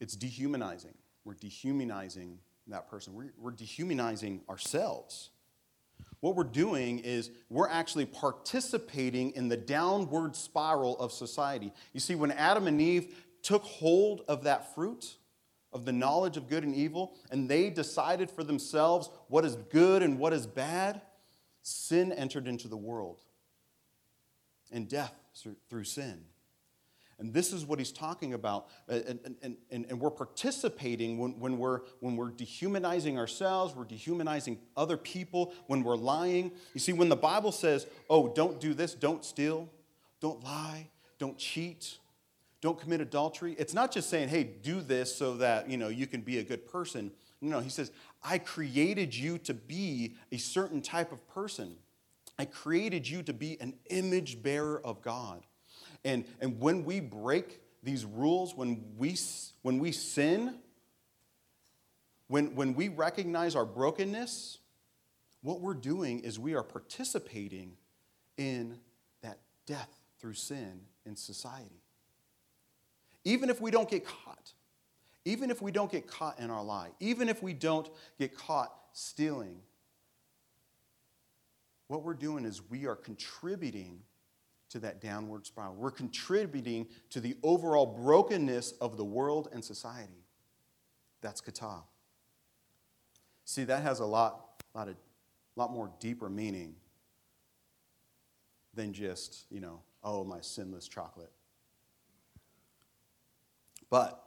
It's 0.00 0.16
dehumanizing. 0.16 0.94
We're 1.24 1.34
dehumanizing 1.34 2.38
that 2.66 2.88
person. 2.90 3.14
We're, 3.14 3.32
we're 3.38 3.52
dehumanizing 3.52 4.42
ourselves. 4.48 5.30
What 6.20 6.36
we're 6.36 6.44
doing 6.44 6.98
is 6.98 7.30
we're 7.48 7.68
actually 7.68 8.06
participating 8.06 9.32
in 9.32 9.48
the 9.48 9.56
downward 9.56 10.36
spiral 10.36 10.98
of 10.98 11.12
society. 11.12 11.72
You 11.92 12.00
see, 12.00 12.14
when 12.14 12.32
Adam 12.32 12.66
and 12.66 12.80
Eve 12.80 13.14
took 13.42 13.62
hold 13.62 14.22
of 14.26 14.44
that 14.44 14.74
fruit, 14.74 15.16
of 15.74 15.84
the 15.84 15.92
knowledge 15.92 16.36
of 16.36 16.48
good 16.48 16.64
and 16.64 16.74
evil, 16.74 17.14
and 17.30 17.48
they 17.48 17.68
decided 17.68 18.30
for 18.30 18.44
themselves 18.44 19.10
what 19.28 19.44
is 19.44 19.56
good 19.70 20.02
and 20.02 20.18
what 20.18 20.32
is 20.32 20.46
bad, 20.46 21.02
sin 21.62 22.12
entered 22.12 22.46
into 22.46 22.68
the 22.68 22.76
world 22.76 23.20
and 24.70 24.88
death 24.88 25.14
through 25.68 25.84
sin. 25.84 26.24
And 27.18 27.32
this 27.32 27.52
is 27.52 27.64
what 27.64 27.78
he's 27.78 27.92
talking 27.92 28.34
about. 28.34 28.66
Uh, 28.88 28.94
and, 29.06 29.36
and, 29.42 29.56
and, 29.70 29.86
and 29.88 30.00
we're 30.00 30.10
participating 30.10 31.18
when, 31.18 31.38
when, 31.38 31.58
we're, 31.58 31.80
when 32.00 32.16
we're 32.16 32.30
dehumanizing 32.30 33.18
ourselves, 33.18 33.74
we're 33.74 33.84
dehumanizing 33.84 34.58
other 34.76 34.96
people, 34.96 35.54
when 35.68 35.84
we're 35.84 35.96
lying. 35.96 36.50
You 36.72 36.80
see, 36.80 36.92
when 36.92 37.08
the 37.08 37.16
Bible 37.16 37.52
says, 37.52 37.86
oh, 38.10 38.32
don't 38.34 38.60
do 38.60 38.74
this, 38.74 38.94
don't 38.94 39.24
steal, 39.24 39.68
don't 40.20 40.42
lie, 40.42 40.88
don't 41.18 41.38
cheat, 41.38 41.98
don't 42.64 42.80
commit 42.80 43.02
adultery, 43.02 43.54
it's 43.58 43.74
not 43.74 43.92
just 43.92 44.08
saying, 44.08 44.30
hey, 44.30 44.42
do 44.42 44.80
this 44.80 45.14
so 45.14 45.36
that 45.36 45.68
you, 45.68 45.76
know, 45.76 45.88
you 45.88 46.06
can 46.06 46.22
be 46.22 46.38
a 46.38 46.42
good 46.42 46.66
person. 46.66 47.12
No, 47.42 47.60
he 47.60 47.68
says, 47.68 47.92
I 48.22 48.38
created 48.38 49.14
you 49.14 49.36
to 49.40 49.52
be 49.52 50.14
a 50.32 50.38
certain 50.38 50.80
type 50.80 51.12
of 51.12 51.28
person. 51.28 51.76
I 52.38 52.46
created 52.46 53.06
you 53.06 53.22
to 53.24 53.34
be 53.34 53.60
an 53.60 53.74
image 53.90 54.42
bearer 54.42 54.80
of 54.82 55.02
God. 55.02 55.42
And, 56.06 56.24
and 56.40 56.58
when 56.58 56.86
we 56.86 57.00
break 57.00 57.60
these 57.82 58.06
rules, 58.06 58.54
when 58.54 58.82
we, 58.96 59.14
when 59.60 59.78
we 59.78 59.92
sin, 59.92 60.54
when, 62.28 62.54
when 62.54 62.72
we 62.72 62.88
recognize 62.88 63.54
our 63.56 63.66
brokenness, 63.66 64.60
what 65.42 65.60
we're 65.60 65.74
doing 65.74 66.20
is 66.20 66.38
we 66.38 66.54
are 66.54 66.64
participating 66.64 67.76
in 68.38 68.78
that 69.20 69.40
death 69.66 70.00
through 70.18 70.32
sin 70.32 70.80
in 71.04 71.14
society. 71.14 71.83
Even 73.24 73.50
if 73.50 73.60
we 73.60 73.70
don't 73.70 73.88
get 73.88 74.04
caught, 74.04 74.52
even 75.24 75.50
if 75.50 75.62
we 75.62 75.70
don't 75.72 75.90
get 75.90 76.06
caught 76.06 76.38
in 76.38 76.50
our 76.50 76.62
lie, 76.62 76.90
even 77.00 77.28
if 77.28 77.42
we 77.42 77.52
don't 77.52 77.88
get 78.18 78.36
caught 78.36 78.72
stealing, 78.92 79.56
what 81.88 82.02
we're 82.02 82.14
doing 82.14 82.44
is 82.44 82.62
we 82.70 82.86
are 82.86 82.96
contributing 82.96 84.00
to 84.70 84.78
that 84.80 85.00
downward 85.00 85.46
spiral. 85.46 85.74
We're 85.74 85.90
contributing 85.90 86.88
to 87.10 87.20
the 87.20 87.36
overall 87.42 87.86
brokenness 87.86 88.72
of 88.80 88.96
the 88.96 89.04
world 89.04 89.48
and 89.52 89.64
society. 89.64 90.24
That's 91.20 91.40
kata. 91.40 91.82
See, 93.44 93.64
that 93.64 93.82
has 93.82 94.00
a 94.00 94.04
lot, 94.04 94.62
lot, 94.74 94.88
of, 94.88 94.96
lot 95.56 95.70
more 95.70 95.90
deeper 96.00 96.28
meaning 96.28 96.74
than 98.74 98.92
just, 98.92 99.44
you 99.50 99.60
know, 99.60 99.80
oh, 100.02 100.24
my 100.24 100.40
sinless 100.40 100.88
chocolate. 100.88 101.30
But 103.94 104.26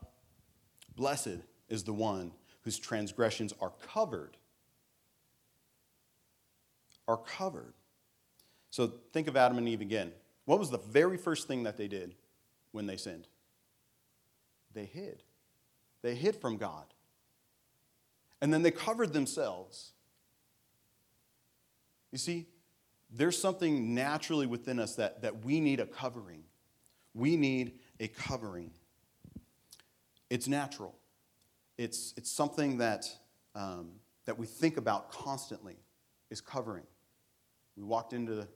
blessed 0.96 1.40
is 1.68 1.84
the 1.84 1.92
one 1.92 2.32
whose 2.62 2.80
transgressions 2.80 3.54
are 3.60 3.74
covered. 3.86 4.38
Are 7.06 7.18
covered. 7.18 7.74
So 8.70 8.94
think 9.12 9.28
of 9.28 9.36
Adam 9.36 9.58
and 9.58 9.68
Eve 9.68 9.82
again. 9.82 10.14
What 10.46 10.58
was 10.58 10.70
the 10.70 10.78
very 10.78 11.18
first 11.18 11.50
thing 11.50 11.64
that 11.64 11.76
they 11.76 11.90
did 11.90 12.16
when 12.72 12.88
they 12.88 12.96
sinned? 12.96 13.28
They 14.74 14.86
hid. 14.86 15.22
They 16.02 16.16
hid 16.16 16.38
from 16.38 16.56
God. 16.56 16.86
And 18.40 18.54
then 18.54 18.62
they 18.62 18.72
covered 18.72 19.12
themselves. 19.12 19.92
You 22.14 22.20
see, 22.20 22.48
there's 23.12 23.38
something 23.38 23.94
naturally 23.94 24.48
within 24.48 24.80
us 24.80 24.96
that, 24.96 25.24
that 25.24 25.44
we 25.44 25.60
need 25.60 25.82
a 25.82 25.86
covering. 25.86 26.46
We 27.14 27.36
need 27.36 27.74
a 28.00 28.08
covering. 28.08 28.72
It's 30.30 30.48
natural. 30.48 30.96
It's, 31.78 32.14
it's 32.18 32.32
something 32.32 32.80
that, 32.80 33.06
um, 33.56 33.92
that 34.26 34.38
we 34.38 34.46
think 34.46 34.78
about 34.78 35.12
constantly 35.12 35.78
is 36.30 36.42
covering. 36.42 36.84
We 37.76 37.84
walked 37.84 38.14
into, 38.14 38.48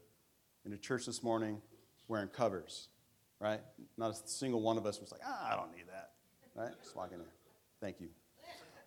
into 0.65 0.77
church 0.77 1.05
this 1.05 1.23
morning 1.23 1.61
wearing 2.07 2.27
covers, 2.27 2.89
right? 3.39 3.61
Not 3.97 4.11
a 4.11 4.15
single 4.25 4.61
one 4.61 4.77
of 4.77 4.85
us 4.85 4.99
was 4.99 5.11
like, 5.11 5.21
ah, 5.25 5.53
I 5.53 5.55
don't 5.55 5.73
need 5.75 5.85
that, 5.87 6.11
right? 6.55 6.73
Just 6.83 6.95
walking 6.95 7.19
in. 7.19 7.25
Thank 7.79 8.01
you. 8.01 8.09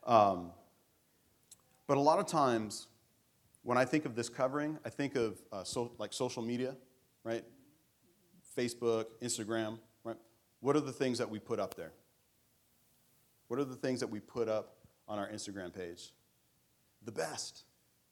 Um, 0.06 0.50
but 1.86 1.96
a 1.96 2.00
lot 2.00 2.18
of 2.18 2.26
times, 2.26 2.88
when 3.62 3.78
I 3.78 3.84
think 3.84 4.04
of 4.04 4.14
this 4.14 4.28
covering, 4.28 4.78
I 4.84 4.90
think 4.90 5.16
of 5.16 5.38
uh, 5.52 5.64
so, 5.64 5.92
like 5.98 6.12
social 6.12 6.42
media, 6.42 6.76
right? 7.24 7.44
Facebook, 8.56 9.06
Instagram, 9.22 9.78
right? 10.04 10.16
What 10.60 10.76
are 10.76 10.80
the 10.80 10.92
things 10.92 11.18
that 11.18 11.28
we 11.28 11.38
put 11.38 11.58
up 11.58 11.74
there? 11.74 11.92
What 13.48 13.60
are 13.60 13.64
the 13.64 13.76
things 13.76 14.00
that 14.00 14.08
we 14.08 14.20
put 14.20 14.48
up 14.48 14.76
on 15.06 15.18
our 15.18 15.28
Instagram 15.28 15.74
page? 15.74 16.12
The 17.04 17.12
best, 17.12 17.64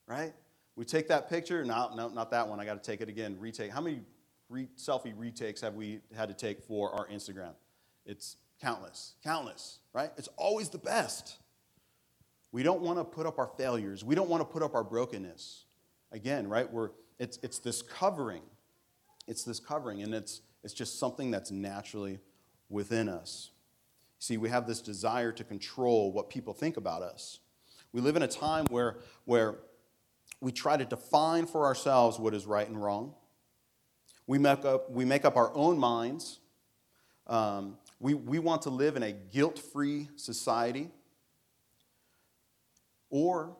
right? 0.06 0.32
We 0.76 0.84
take 0.84 1.08
that 1.08 1.28
picture. 1.28 1.64
No, 1.64 1.90
no, 1.94 2.08
not 2.08 2.30
that 2.30 2.48
one. 2.48 2.60
I 2.60 2.64
got 2.64 2.82
to 2.82 2.90
take 2.90 3.00
it 3.00 3.08
again. 3.08 3.36
Retake. 3.38 3.70
How 3.70 3.80
many 3.80 4.00
re- 4.48 4.68
selfie 4.76 5.12
retakes 5.16 5.60
have 5.60 5.74
we 5.74 6.00
had 6.14 6.28
to 6.28 6.34
take 6.34 6.62
for 6.62 6.92
our 6.92 7.06
Instagram? 7.08 7.52
It's 8.04 8.36
countless, 8.60 9.14
countless, 9.22 9.78
right? 9.92 10.10
It's 10.16 10.28
always 10.36 10.68
the 10.68 10.78
best. 10.78 11.38
We 12.52 12.62
don't 12.62 12.82
want 12.82 12.98
to 12.98 13.04
put 13.04 13.26
up 13.26 13.38
our 13.38 13.50
failures. 13.56 14.04
We 14.04 14.14
don't 14.14 14.28
want 14.28 14.42
to 14.42 14.44
put 14.44 14.62
up 14.62 14.74
our 14.74 14.84
brokenness. 14.84 15.64
Again, 16.10 16.46
right? 16.46 16.70
We're, 16.70 16.90
it's, 17.18 17.38
it's 17.42 17.58
this 17.58 17.80
covering. 17.80 18.42
It's 19.26 19.44
this 19.44 19.58
covering, 19.60 20.02
and 20.02 20.12
it's, 20.14 20.42
it's 20.62 20.74
just 20.74 20.98
something 20.98 21.30
that's 21.30 21.50
naturally 21.50 22.18
within 22.68 23.08
us. 23.08 23.51
See, 24.22 24.36
we 24.36 24.50
have 24.50 24.68
this 24.68 24.80
desire 24.80 25.32
to 25.32 25.42
control 25.42 26.12
what 26.12 26.30
people 26.30 26.54
think 26.54 26.76
about 26.76 27.02
us. 27.02 27.40
We 27.92 28.00
live 28.00 28.14
in 28.14 28.22
a 28.22 28.28
time 28.28 28.66
where, 28.66 28.98
where 29.24 29.56
we 30.40 30.52
try 30.52 30.76
to 30.76 30.84
define 30.84 31.46
for 31.46 31.64
ourselves 31.64 32.20
what 32.20 32.32
is 32.32 32.46
right 32.46 32.68
and 32.68 32.80
wrong. 32.80 33.14
We 34.28 34.38
make 34.38 34.64
up, 34.64 34.88
we 34.92 35.04
make 35.04 35.24
up 35.24 35.36
our 35.36 35.52
own 35.56 35.76
minds. 35.76 36.38
Um, 37.26 37.78
we, 37.98 38.14
we 38.14 38.38
want 38.38 38.62
to 38.62 38.70
live 38.70 38.94
in 38.94 39.02
a 39.02 39.10
guilt 39.10 39.58
free 39.58 40.08
society. 40.14 40.88
Or, 43.10 43.56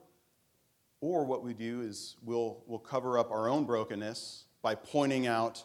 or 1.01 1.25
what 1.25 1.43
we 1.43 1.55
do 1.55 1.81
is 1.81 2.15
we'll, 2.23 2.63
we'll 2.69 2.79
cover 2.79 3.19
up 3.19 3.33
our 3.33 3.49
own 3.49 3.65
brokenness 3.65 4.45
by 4.63 4.77
pointing 4.77 5.27
out 5.27 5.65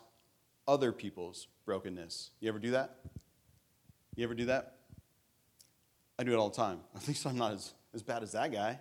other 0.67 0.91
people's 0.91 1.45
brokenness. 1.67 2.31
You 2.39 2.49
ever 2.49 2.57
do 2.57 2.71
that? 2.71 2.95
You 4.15 4.23
ever 4.23 4.33
do 4.33 4.45
that? 4.45 4.76
I 6.19 6.24
do 6.24 6.33
it 6.33 6.38
all 6.38 6.50
the 6.50 6.55
time. 6.55 6.79
At 6.95 7.07
least 7.07 7.25
I'm 7.25 7.38
not 7.38 7.53
as, 7.53 7.74
as 7.93 8.03
bad 8.03 8.24
as 8.24 8.31
that 8.31 8.51
guy. 8.51 8.79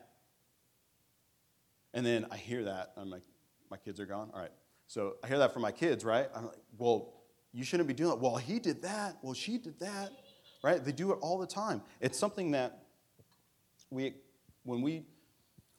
And 1.94 2.04
then 2.04 2.26
I 2.30 2.36
hear 2.36 2.64
that. 2.64 2.92
I'm 2.96 3.10
like, 3.10 3.22
my 3.70 3.76
kids 3.76 4.00
are 4.00 4.06
gone? 4.06 4.30
All 4.34 4.40
right. 4.40 4.52
So 4.86 5.16
I 5.24 5.28
hear 5.28 5.38
that 5.38 5.52
from 5.52 5.62
my 5.62 5.72
kids, 5.72 6.04
right? 6.04 6.28
I'm 6.34 6.46
like, 6.46 6.58
well, 6.78 7.14
you 7.52 7.64
shouldn't 7.64 7.88
be 7.88 7.94
doing 7.94 8.12
it. 8.12 8.18
Well, 8.20 8.36
he 8.36 8.58
did 8.58 8.82
that. 8.82 9.16
Well, 9.22 9.34
she 9.34 9.58
did 9.58 9.80
that, 9.80 10.10
right? 10.62 10.84
They 10.84 10.92
do 10.92 11.12
it 11.12 11.18
all 11.22 11.38
the 11.38 11.46
time. 11.46 11.82
It's 12.00 12.18
something 12.18 12.52
that 12.52 12.84
we, 13.90 14.14
when 14.64 14.82
we, 14.82 15.06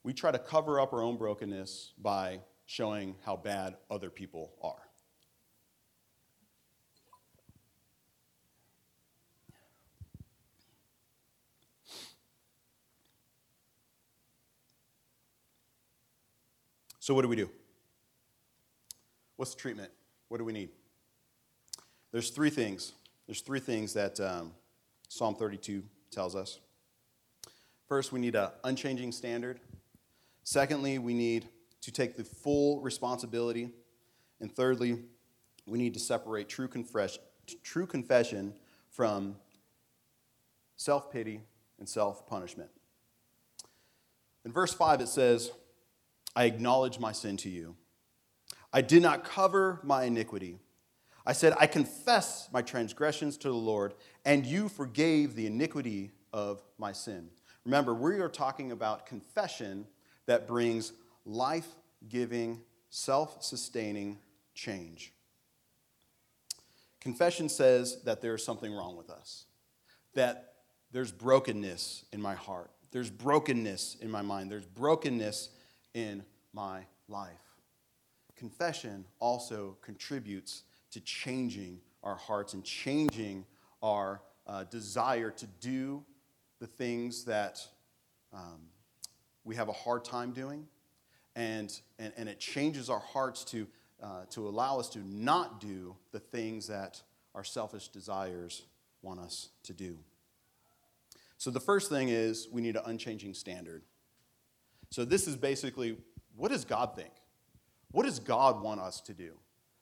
we 0.04 0.14
try 0.14 0.32
to 0.32 0.40
cover 0.40 0.80
up 0.80 0.92
our 0.92 1.02
own 1.02 1.18
brokenness 1.18 1.94
by 2.02 2.42
showing 2.66 3.16
how 3.26 3.36
bad 3.36 3.76
other 3.90 4.10
people 4.10 4.54
are. 4.62 4.87
So, 17.08 17.14
what 17.14 17.22
do 17.22 17.30
we 17.30 17.38
do? 17.38 17.50
What's 19.38 19.56
the 19.56 19.62
treatment? 19.62 19.92
What 20.28 20.40
do 20.40 20.44
we 20.44 20.52
need? 20.52 20.72
There's 22.12 22.32
three 22.32 22.50
things. 22.50 22.92
There's 23.28 23.40
three 23.40 23.62
things 23.62 23.94
that 23.94 24.20
um, 24.20 24.52
Psalm 25.08 25.34
32 25.36 25.84
tells 26.12 26.36
us. 26.36 26.60
First, 27.88 28.12
we 28.12 28.20
need 28.20 28.36
an 28.36 28.50
unchanging 28.66 29.14
standard. 29.14 29.62
Secondly, 30.44 31.00
we 31.00 31.14
need 31.14 31.48
to 31.80 31.94
take 31.94 32.18
the 32.18 32.26
full 32.26 32.82
responsibility. 32.82 33.70
And 34.42 34.54
thirdly, 34.54 35.00
we 35.66 35.78
need 35.78 35.94
to 35.94 36.02
separate 36.02 36.50
true 36.50 36.68
confession, 36.68 37.22
true 37.64 37.88
confession 37.88 38.54
from 38.90 39.38
self 40.76 41.10
pity 41.10 41.40
and 41.80 41.88
self 41.88 42.28
punishment. 42.28 42.70
In 44.44 44.52
verse 44.52 44.74
5, 44.74 45.00
it 45.00 45.08
says, 45.08 45.52
I 46.38 46.44
acknowledge 46.44 47.00
my 47.00 47.14
sin 47.14 47.36
to 47.38 47.50
you. 47.50 47.76
I 48.72 48.82
did 48.82 49.02
not 49.02 49.24
cover 49.24 49.80
my 49.82 50.04
iniquity. 50.04 50.60
I 51.26 51.34
said, 51.34 51.56
I 51.60 51.66
confess 51.66 52.48
my 52.54 52.62
transgressions 52.62 53.38
to 53.38 53.48
the 53.48 53.56
Lord, 53.56 53.96
and 54.24 54.46
you 54.46 54.70
forgave 54.70 55.34
the 55.34 55.48
iniquity 55.48 56.12
of 56.32 56.62
my 56.78 56.92
sin. 56.92 57.30
Remember, 57.66 57.96
we 57.96 58.20
are 58.20 58.30
talking 58.30 58.72
about 58.72 59.08
confession 59.08 59.88
that 60.28 60.48
brings 60.48 60.94
life 61.26 61.68
giving, 62.08 62.62
self 62.92 63.42
sustaining 63.42 64.20
change. 64.54 65.14
Confession 67.02 67.50
says 67.50 68.04
that 68.04 68.22
there's 68.22 68.46
something 68.46 68.72
wrong 68.72 68.96
with 68.96 69.10
us, 69.10 69.46
that 70.14 70.54
there's 70.92 71.12
brokenness 71.12 72.06
in 72.14 72.22
my 72.22 72.36
heart, 72.36 72.70
there's 72.92 73.10
brokenness 73.10 73.98
in 74.02 74.12
my 74.12 74.22
mind, 74.22 74.52
there's 74.52 74.68
brokenness 74.68 75.50
in 75.94 76.24
my 76.54 76.82
life. 77.08 77.32
Confession 78.36 79.06
also 79.20 79.78
contributes 79.82 80.64
to 80.92 81.00
changing 81.02 81.80
our 82.04 82.16
hearts 82.16 82.54
and 82.54 82.64
changing 82.64 83.46
our 83.82 84.22
uh, 84.46 84.64
desire 84.66 85.32
to 85.32 85.48
do 85.60 86.04
the 86.60 86.68
things 86.68 87.26
that 87.26 87.60
um, 88.34 88.62
we 89.44 89.56
have 89.56 89.70
a 89.70 89.74
hard 89.74 90.06
time 90.06 90.32
doing. 90.32 90.68
And, 91.36 91.72
and, 92.00 92.14
and 92.18 92.28
it 92.28 92.40
changes 92.40 92.90
our 92.90 93.00
hearts 93.00 93.44
to, 93.46 93.68
uh, 94.02 94.26
to 94.32 94.48
allow 94.48 94.80
us 94.80 94.90
to 94.90 95.00
not 95.00 95.60
do 95.60 95.96
the 96.12 96.20
things 96.20 96.68
that 96.68 97.02
our 97.36 97.44
selfish 97.44 97.90
desires 97.90 98.64
want 99.02 99.20
us 99.20 99.50
to 99.64 99.74
do. 99.74 99.98
So, 101.38 101.52
the 101.52 101.60
first 101.60 101.90
thing 101.90 102.10
is 102.10 102.48
we 102.52 102.62
need 102.62 102.76
an 102.76 102.82
unchanging 102.86 103.36
standard. 103.36 103.84
So, 104.90 105.06
this 105.06 105.28
is 105.28 105.36
basically 105.36 105.98
what 106.36 106.52
does 106.52 106.66
God 106.66 106.96
think? 106.96 107.12
What 107.92 108.06
does 108.06 108.20
God 108.20 108.62
want 108.62 108.80
us 108.80 109.02
to 109.02 109.14
do? 109.14 109.34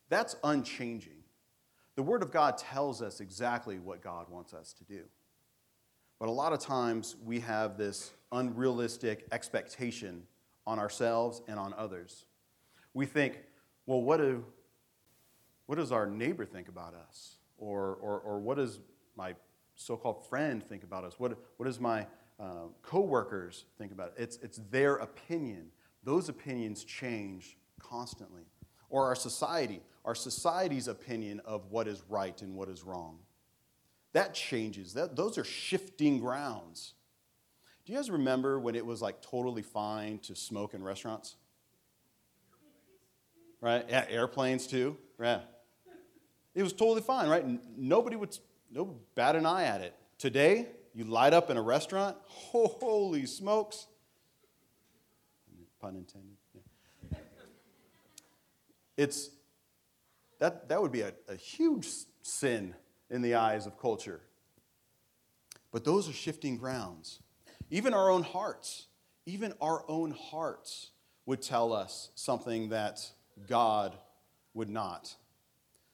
That's 0.10 0.36
unchanging. 0.44 1.24
The 1.96 2.04
Word 2.04 2.22
of 2.22 2.32
God 2.32 2.58
tells 2.58 3.02
us 3.02 3.20
exactly 3.20 3.80
what 3.80 4.02
God 4.02 4.30
wants 4.30 4.54
us 4.54 4.74
to 4.74 4.84
do. 4.84 5.04
But 6.20 6.30
a 6.30 6.32
lot 6.32 6.54
of 6.54 6.60
times 6.60 7.16
we 7.24 7.40
have 7.42 7.78
this 7.78 8.12
unrealistic 8.32 9.26
expectation 9.32 10.24
on 10.66 10.80
ourselves 10.80 11.42
and 11.48 11.60
on 11.60 11.74
others. 11.78 12.26
We 12.94 13.06
think, 13.06 13.40
well, 13.86 14.02
what, 14.02 14.18
do, 14.18 14.46
what 15.66 15.76
does 15.76 15.92
our 15.92 16.06
neighbor 16.06 16.46
think 16.46 16.70
about 16.70 16.94
us? 16.94 17.36
Or, 17.58 17.98
or, 18.02 18.20
or 18.20 18.40
what 18.40 18.58
does 18.58 18.80
my 19.16 19.36
so 19.76 19.98
called 19.98 20.28
friend 20.28 20.64
think 20.64 20.84
about 20.84 21.04
us? 21.04 21.20
What, 21.20 21.38
what 21.58 21.66
does 21.66 21.80
my 21.80 22.08
uh, 22.40 22.68
coworkers 22.82 23.66
think 23.78 23.92
about 23.92 24.14
it? 24.18 24.24
It's, 24.24 24.38
it's 24.42 24.60
their 24.70 24.96
opinion. 24.96 25.68
Those 26.04 26.30
opinions 26.30 26.84
change 26.84 27.58
constantly. 27.80 28.44
Or 28.90 29.06
our 29.06 29.16
society, 29.16 29.82
our 30.04 30.16
society's 30.16 30.88
opinion 30.88 31.42
of 31.46 31.72
what 31.72 31.88
is 31.88 32.04
right 32.10 32.40
and 32.42 32.56
what 32.56 32.70
is 32.70 32.84
wrong. 32.84 33.20
That 34.14 34.34
changes. 34.34 34.94
That, 34.94 35.16
those 35.16 35.38
are 35.38 35.44
shifting 35.44 36.20
grounds. 36.20 36.94
Do 37.86 37.92
you 37.92 38.00
guys 38.00 38.10
remember 38.10 38.60
when 38.60 38.76
it 38.76 38.86
was 38.86 39.02
like 39.02 39.22
totally 39.22 39.62
fine 39.62 40.20
to 40.20 40.36
smoke 40.36 40.74
in 40.74 40.82
restaurants? 40.84 41.36
Right? 43.62 43.86
Yeah, 43.90 44.06
airplanes 44.10 44.68
too. 44.68 44.98
Yeah. 45.20 45.42
It 46.54 46.64
was 46.64 46.72
totally 46.72 47.02
fine, 47.02 47.28
right? 47.28 47.46
Nobody 47.78 48.16
would 48.16 48.38
no 48.72 48.96
bat 49.16 49.36
an 49.36 49.46
eye 49.46 49.66
at 49.66 49.82
it. 49.82 49.94
Today, 50.18 50.68
you 50.96 51.04
light 51.04 51.34
up 51.34 51.50
in 51.50 51.58
a 51.58 51.62
restaurant, 51.62 52.16
holy 52.26 53.26
smokes. 53.26 53.88
Pun 55.82 55.98
intended. 55.98 56.38
Yeah. 56.54 57.20
It's 58.96 59.30
that 60.40 60.70
that 60.70 60.82
would 60.82 60.94
be 60.94 61.02
a, 61.02 61.14
a 61.28 61.36
huge 61.36 61.88
sin 62.22 62.74
in 63.10 63.22
the 63.22 63.36
eyes 63.36 63.68
of 63.68 63.78
culture. 63.78 64.22
But 65.72 65.84
those 65.84 66.08
are 66.08 66.14
shifting 66.14 66.58
grounds. 66.58 67.20
Even 67.70 67.94
our 67.94 68.10
own 68.10 68.24
hearts, 68.24 68.88
even 69.26 69.54
our 69.60 69.84
own 69.90 70.12
hearts 70.12 70.92
would 71.26 71.42
tell 71.42 71.74
us 71.74 72.12
something 72.16 72.70
that 72.70 73.06
God 73.48 73.98
would 74.54 74.70
not. 74.70 75.14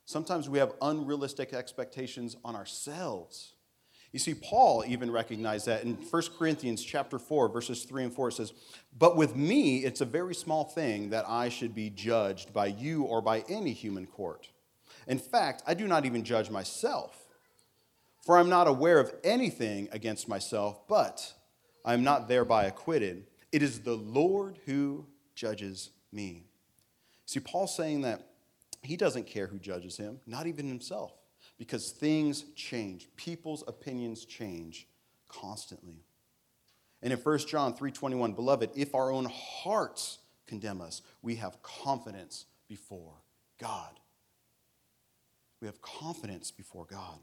Sometimes 0.06 0.48
we 0.48 0.60
have 0.60 0.74
unrealistic 0.82 1.54
expectations 1.54 2.36
on 2.46 2.56
ourselves. 2.56 3.54
You 4.12 4.20
see, 4.20 4.34
Paul 4.34 4.84
even 4.86 5.10
recognized 5.10 5.68
that 5.68 5.84
in 5.84 5.94
1 5.94 6.24
Corinthians 6.38 6.84
chapter 6.84 7.18
4, 7.18 7.48
verses 7.48 7.84
3 7.84 8.06
and 8.06 8.14
4, 8.14 8.30
it 8.30 8.34
says, 8.34 8.54
But 8.98 9.16
with 9.16 9.38
me, 9.38 9.86
it's 9.86 10.02
a 10.02 10.06
very 10.06 10.36
small 10.36 10.66
thing 10.66 11.12
that 11.12 11.26
I 11.30 11.48
should 11.48 11.74
be 11.74 11.90
judged 11.90 12.54
by 12.54 12.68
you 12.68 13.04
or 13.04 13.22
by 13.22 13.46
any 13.48 13.72
human 13.72 14.06
court. 14.06 14.50
In 15.08 15.18
fact, 15.18 15.64
I 15.66 15.74
do 15.74 15.88
not 15.88 16.06
even 16.06 16.26
judge 16.26 16.50
myself, 16.50 17.16
for 18.26 18.38
I'm 18.38 18.50
not 18.50 18.68
aware 18.68 19.00
of 19.00 19.14
anything 19.24 19.88
against 19.94 20.28
myself, 20.28 20.86
but 20.90 21.34
I 21.86 21.94
am 21.94 22.04
not 22.04 22.28
thereby 22.28 22.66
acquitted. 22.66 23.26
It 23.54 23.64
is 23.64 23.80
the 23.80 23.96
Lord 23.96 24.60
who 24.66 25.06
judges 25.36 25.92
me. 26.12 26.44
See, 27.26 27.40
Paul's 27.40 27.76
saying 27.76 28.02
that 28.02 28.28
he 28.82 28.98
doesn't 28.98 29.26
care 29.26 29.48
who 29.48 29.58
judges 29.58 29.96
him, 29.96 30.20
not 30.28 30.48
even 30.48 30.68
himself, 30.68 31.14
because 31.62 31.92
things 31.92 32.46
change. 32.56 33.08
People's 33.16 33.64
opinions 33.68 34.26
change 34.26 34.88
constantly. 35.28 36.04
And 37.04 37.14
in 37.14 37.20
1 37.20 37.48
John 37.48 37.76
3:21, 37.76 38.34
beloved, 38.34 38.72
if 38.74 38.96
our 38.96 39.12
own 39.12 39.26
hearts 39.26 40.18
condemn 40.48 40.82
us, 40.82 41.04
we 41.22 41.36
have 41.36 41.62
confidence 41.62 42.48
before 42.68 43.14
God. 43.60 44.00
We 45.60 45.68
have 45.68 45.80
confidence 45.84 46.50
before 46.50 46.86
God. 46.86 47.20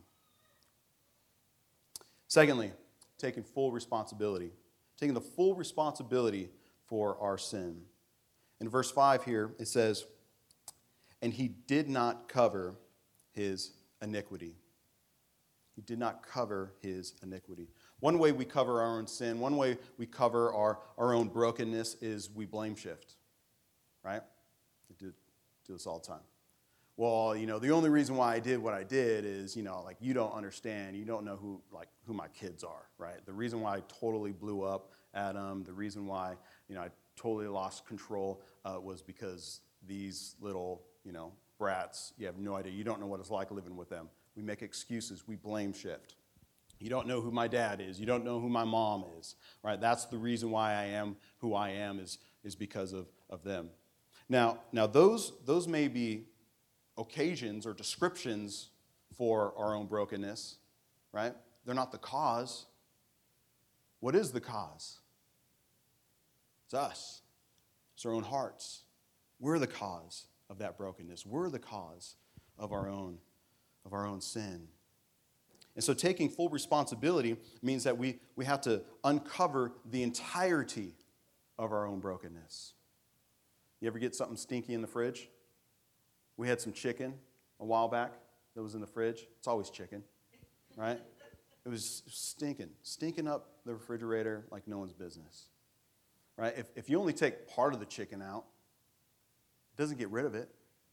Secondly, 2.29 2.71
taking 3.19 3.43
full 3.43 3.73
responsibility. 3.73 4.53
taking 4.97 5.15
the 5.15 5.21
full 5.21 5.57
responsibility 5.57 6.49
for 6.87 7.19
our 7.21 7.39
sin. 7.39 7.87
In 8.61 8.69
verse 8.69 8.91
5 8.91 9.25
here, 9.25 9.55
it 9.59 9.67
says, 9.67 10.07
And 11.23 11.33
he 11.33 11.49
did 11.49 11.89
not 11.89 12.29
cover 12.29 12.77
his 13.33 13.73
iniquity. 14.03 14.57
He 15.75 15.83
did 15.83 15.99
not 15.99 16.27
cover 16.27 16.73
his 16.83 17.15
iniquity. 17.23 17.69
One 18.01 18.19
way 18.19 18.33
we 18.33 18.45
cover 18.45 18.81
our 18.81 18.99
own 18.99 19.07
sin, 19.07 19.39
one 19.39 19.57
way 19.57 19.79
we 19.97 20.07
cover 20.07 20.53
our, 20.53 20.81
our 20.97 21.15
own 21.15 21.29
brokenness 21.29 21.97
is 22.01 22.31
we 22.31 22.47
blame 22.47 22.75
shift, 22.75 23.15
right? 24.03 24.23
We 24.89 24.97
do, 24.99 25.13
do 25.67 25.73
this 25.75 25.87
all 25.87 26.01
the 26.01 26.07
time. 26.07 26.25
Well, 26.97 27.37
you 27.37 27.47
know, 27.47 27.61
the 27.61 27.71
only 27.71 27.91
reason 27.91 28.17
why 28.17 28.35
I 28.35 28.41
did 28.41 28.59
what 28.59 28.75
I 28.75 28.83
did 28.83 29.25
is, 29.25 29.57
you 29.57 29.63
know, 29.63 29.83
like 29.85 29.99
you 30.01 30.15
don't 30.15 30.33
understand, 30.33 30.97
you 30.97 31.05
don't 31.05 31.25
know 31.25 31.37
who 31.37 31.63
like 31.71 31.87
who 32.09 32.13
my 32.13 32.27
kids 32.27 32.65
are, 32.65 32.89
right? 32.99 33.25
The 33.25 33.33
reason 33.33 33.61
why 33.61 33.77
I 33.77 33.83
totally 34.01 34.33
blew 34.33 34.63
up 34.63 34.91
Adam, 35.15 35.63
the 35.63 35.73
reason 35.73 36.09
why, 36.09 36.35
you 36.69 36.75
know, 36.75 36.81
I 36.81 36.89
totally 37.15 37.47
lost 37.47 37.87
control 37.87 38.43
uh, 38.65 38.81
was 38.83 39.01
because 39.01 39.61
these 39.87 40.35
little, 40.41 40.83
you 41.05 41.13
know, 41.13 41.33
brats, 41.59 42.13
you 42.17 42.27
have 42.27 42.39
no 42.39 42.55
idea, 42.55 42.73
you 42.73 42.85
don't 42.85 43.01
know 43.01 43.07
what 43.07 43.21
it's 43.21 43.31
like 43.31 43.51
living 43.51 43.77
with 43.77 43.91
them. 43.91 44.09
We 44.37 44.43
make 44.43 44.63
excuses, 44.63 45.25
we 45.27 45.37
blame 45.37 45.73
shift. 45.73 46.15
You 46.79 46.91
don't 46.91 47.09
know 47.09 47.21
who 47.21 47.33
my 47.33 47.49
dad 47.49 47.81
is. 47.81 47.99
You 47.99 48.07
don't 48.07 48.25
know 48.25 48.39
who 48.39 48.49
my 48.49 48.65
mom 48.65 49.05
is, 49.19 49.35
right? 49.65 49.81
That's 49.81 50.05
the 50.07 50.17
reason 50.17 50.51
why 50.51 50.75
I 50.75 50.85
am 50.85 51.17
who 51.39 51.55
I 51.55 51.71
am 51.71 51.99
is, 51.99 52.19
is 52.45 52.55
because 52.55 52.93
of, 52.93 53.09
of 53.29 53.43
them. 53.43 53.71
Now, 54.29 54.59
now 54.71 54.87
those, 54.87 55.33
those 55.45 55.67
may 55.67 55.89
be 55.89 56.27
occasions 56.97 57.67
or 57.67 57.75
descriptions 57.75 58.71
for 59.17 59.55
our 59.57 59.75
own 59.75 59.87
brokenness, 59.87 60.59
right? 61.13 61.35
They're 61.65 61.75
not 61.75 61.91
the 61.91 61.99
cause. 61.99 62.67
What 64.01 64.15
is 64.15 64.31
the 64.31 64.41
cause? 64.41 65.01
It's 66.67 66.75
us. 66.75 67.23
It's 67.95 68.07
our 68.07 68.13
own 68.13 68.23
hearts. 68.23 68.83
We're 69.41 69.59
the 69.59 69.67
cause 69.67 70.27
of 70.51 70.59
that 70.59 70.77
brokenness. 70.77 71.27
We're 71.27 71.51
the 71.51 71.59
cause 71.59 72.17
of 72.59 72.73
our 72.73 72.89
own, 72.89 73.19
of 73.85 73.93
our 73.93 74.07
own 74.07 74.21
sin. 74.21 74.69
And 75.75 75.85
so 75.85 75.95
taking 75.95 76.29
full 76.29 76.49
responsibility 76.49 77.37
means 77.63 77.85
that 77.85 77.97
we, 77.97 78.19
we 78.35 78.45
have 78.45 78.61
to 78.63 78.83
uncover 79.05 79.73
the 79.89 80.03
entirety 80.03 80.95
of 81.59 81.73
our 81.73 81.87
own 81.87 82.01
brokenness. 82.01 82.73
You 83.81 83.87
ever 83.87 83.99
get 83.99 84.15
something 84.15 84.37
stinky 84.37 84.75
in 84.75 84.81
the 84.81 84.89
fridge? 84.89 85.29
We 86.37 86.49
had 86.49 86.61
some 86.61 86.73
chicken 86.73 87.15
a 87.61 87.65
while 87.65 87.89
back 87.89 88.13
that 88.55 88.63
was 88.63 88.75
in 88.75 88.81
the 88.81 88.87
fridge. 88.87 89.27
It's 89.39 89.47
always 89.47 89.71
chicken, 89.71 90.03
right? 90.77 91.01
It 91.65 91.69
was 91.69 92.03
stinking, 92.09 92.71
stinking 92.83 93.29
up 93.29 93.51
the 93.65 93.75
refrigerator 93.75 94.47
like 94.51 94.67
no 94.67 94.79
one's 94.79 94.93
business, 94.93 95.49
right? 96.37 96.55
If, 96.57 96.67
if 96.75 96.91
you 96.91 96.99
only 96.99 97.13
take 97.13 97.49
part 97.49 97.75
of 97.75 97.79
the 97.81 97.87
chicken 97.87 98.23
out, 98.23 98.47
doesn't 99.79 99.99
get 99.99 100.11
rid 100.11 100.27
of 100.27 100.35
it, 100.35 100.51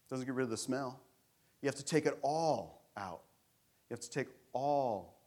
doesn't 0.09 0.25
get 0.25 0.35
rid 0.35 0.43
of 0.43 0.49
the 0.49 0.57
smell. 0.57 1.01
You 1.61 1.67
have 1.67 1.75
to 1.75 1.83
take 1.83 2.05
it 2.05 2.17
all 2.21 2.83
out. 2.95 3.21
You 3.89 3.95
have 3.95 4.01
to 4.01 4.09
take 4.09 4.27
all 4.53 5.17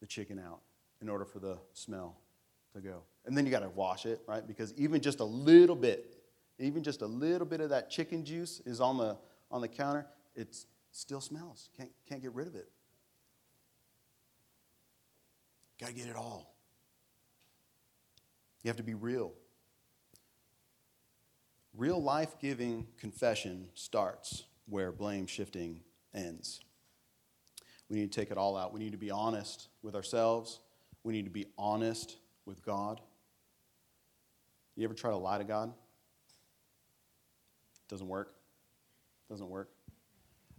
the 0.00 0.06
chicken 0.06 0.38
out 0.38 0.60
in 1.00 1.08
order 1.08 1.24
for 1.24 1.38
the 1.38 1.58
smell 1.74 2.16
to 2.74 2.80
go. 2.80 3.02
And 3.26 3.36
then 3.36 3.44
you 3.44 3.52
got 3.52 3.60
to 3.60 3.68
wash 3.68 4.06
it, 4.06 4.20
right? 4.26 4.44
Because 4.46 4.72
even 4.76 5.00
just 5.00 5.20
a 5.20 5.24
little 5.24 5.76
bit, 5.76 6.16
even 6.58 6.82
just 6.82 7.02
a 7.02 7.06
little 7.06 7.46
bit 7.46 7.60
of 7.60 7.70
that 7.70 7.90
chicken 7.90 8.24
juice 8.24 8.60
is 8.64 8.80
on 8.80 8.96
the, 8.96 9.16
on 9.50 9.60
the 9.60 9.68
counter, 9.68 10.06
it 10.34 10.56
still 10.90 11.20
smells. 11.20 11.68
Can't, 11.76 11.90
can't 12.08 12.22
get 12.22 12.32
rid 12.32 12.46
of 12.46 12.54
it. 12.54 12.68
Got 15.78 15.88
to 15.88 15.94
get 15.94 16.06
it 16.06 16.16
all. 16.16 16.54
You 18.62 18.68
have 18.68 18.76
to 18.76 18.82
be 18.82 18.94
real. 18.94 19.32
Real 21.76 22.02
life 22.02 22.38
giving 22.40 22.86
confession 22.98 23.68
starts 23.74 24.44
where 24.68 24.92
blame 24.92 25.26
shifting 25.26 25.80
ends. 26.14 26.60
We 27.88 27.98
need 27.98 28.12
to 28.12 28.20
take 28.20 28.30
it 28.30 28.36
all 28.36 28.56
out. 28.56 28.72
We 28.72 28.80
need 28.80 28.92
to 28.92 28.98
be 28.98 29.10
honest 29.10 29.68
with 29.82 29.94
ourselves. 29.94 30.60
We 31.02 31.12
need 31.12 31.24
to 31.24 31.30
be 31.30 31.46
honest 31.58 32.16
with 32.46 32.64
God. 32.64 33.00
You 34.76 34.84
ever 34.84 34.94
try 34.94 35.10
to 35.10 35.16
lie 35.16 35.38
to 35.38 35.44
God? 35.44 35.72
Doesn't 37.88 38.08
work. 38.08 38.34
Doesn't 39.28 39.48
work. 39.48 39.68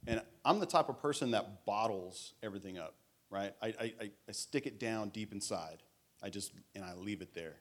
And 0.05 0.21
I'm 0.43 0.59
the 0.59 0.65
type 0.65 0.89
of 0.89 1.01
person 1.01 1.31
that 1.31 1.65
bottles 1.65 2.33
everything 2.43 2.77
up, 2.77 2.95
right? 3.29 3.53
I, 3.61 3.67
I, 3.79 4.11
I 4.27 4.31
stick 4.31 4.65
it 4.65 4.79
down 4.79 5.09
deep 5.09 5.31
inside. 5.31 5.81
I 6.21 6.29
just, 6.29 6.51
and 6.75 6.83
I 6.83 6.93
leave 6.93 7.21
it 7.21 7.33
there. 7.33 7.55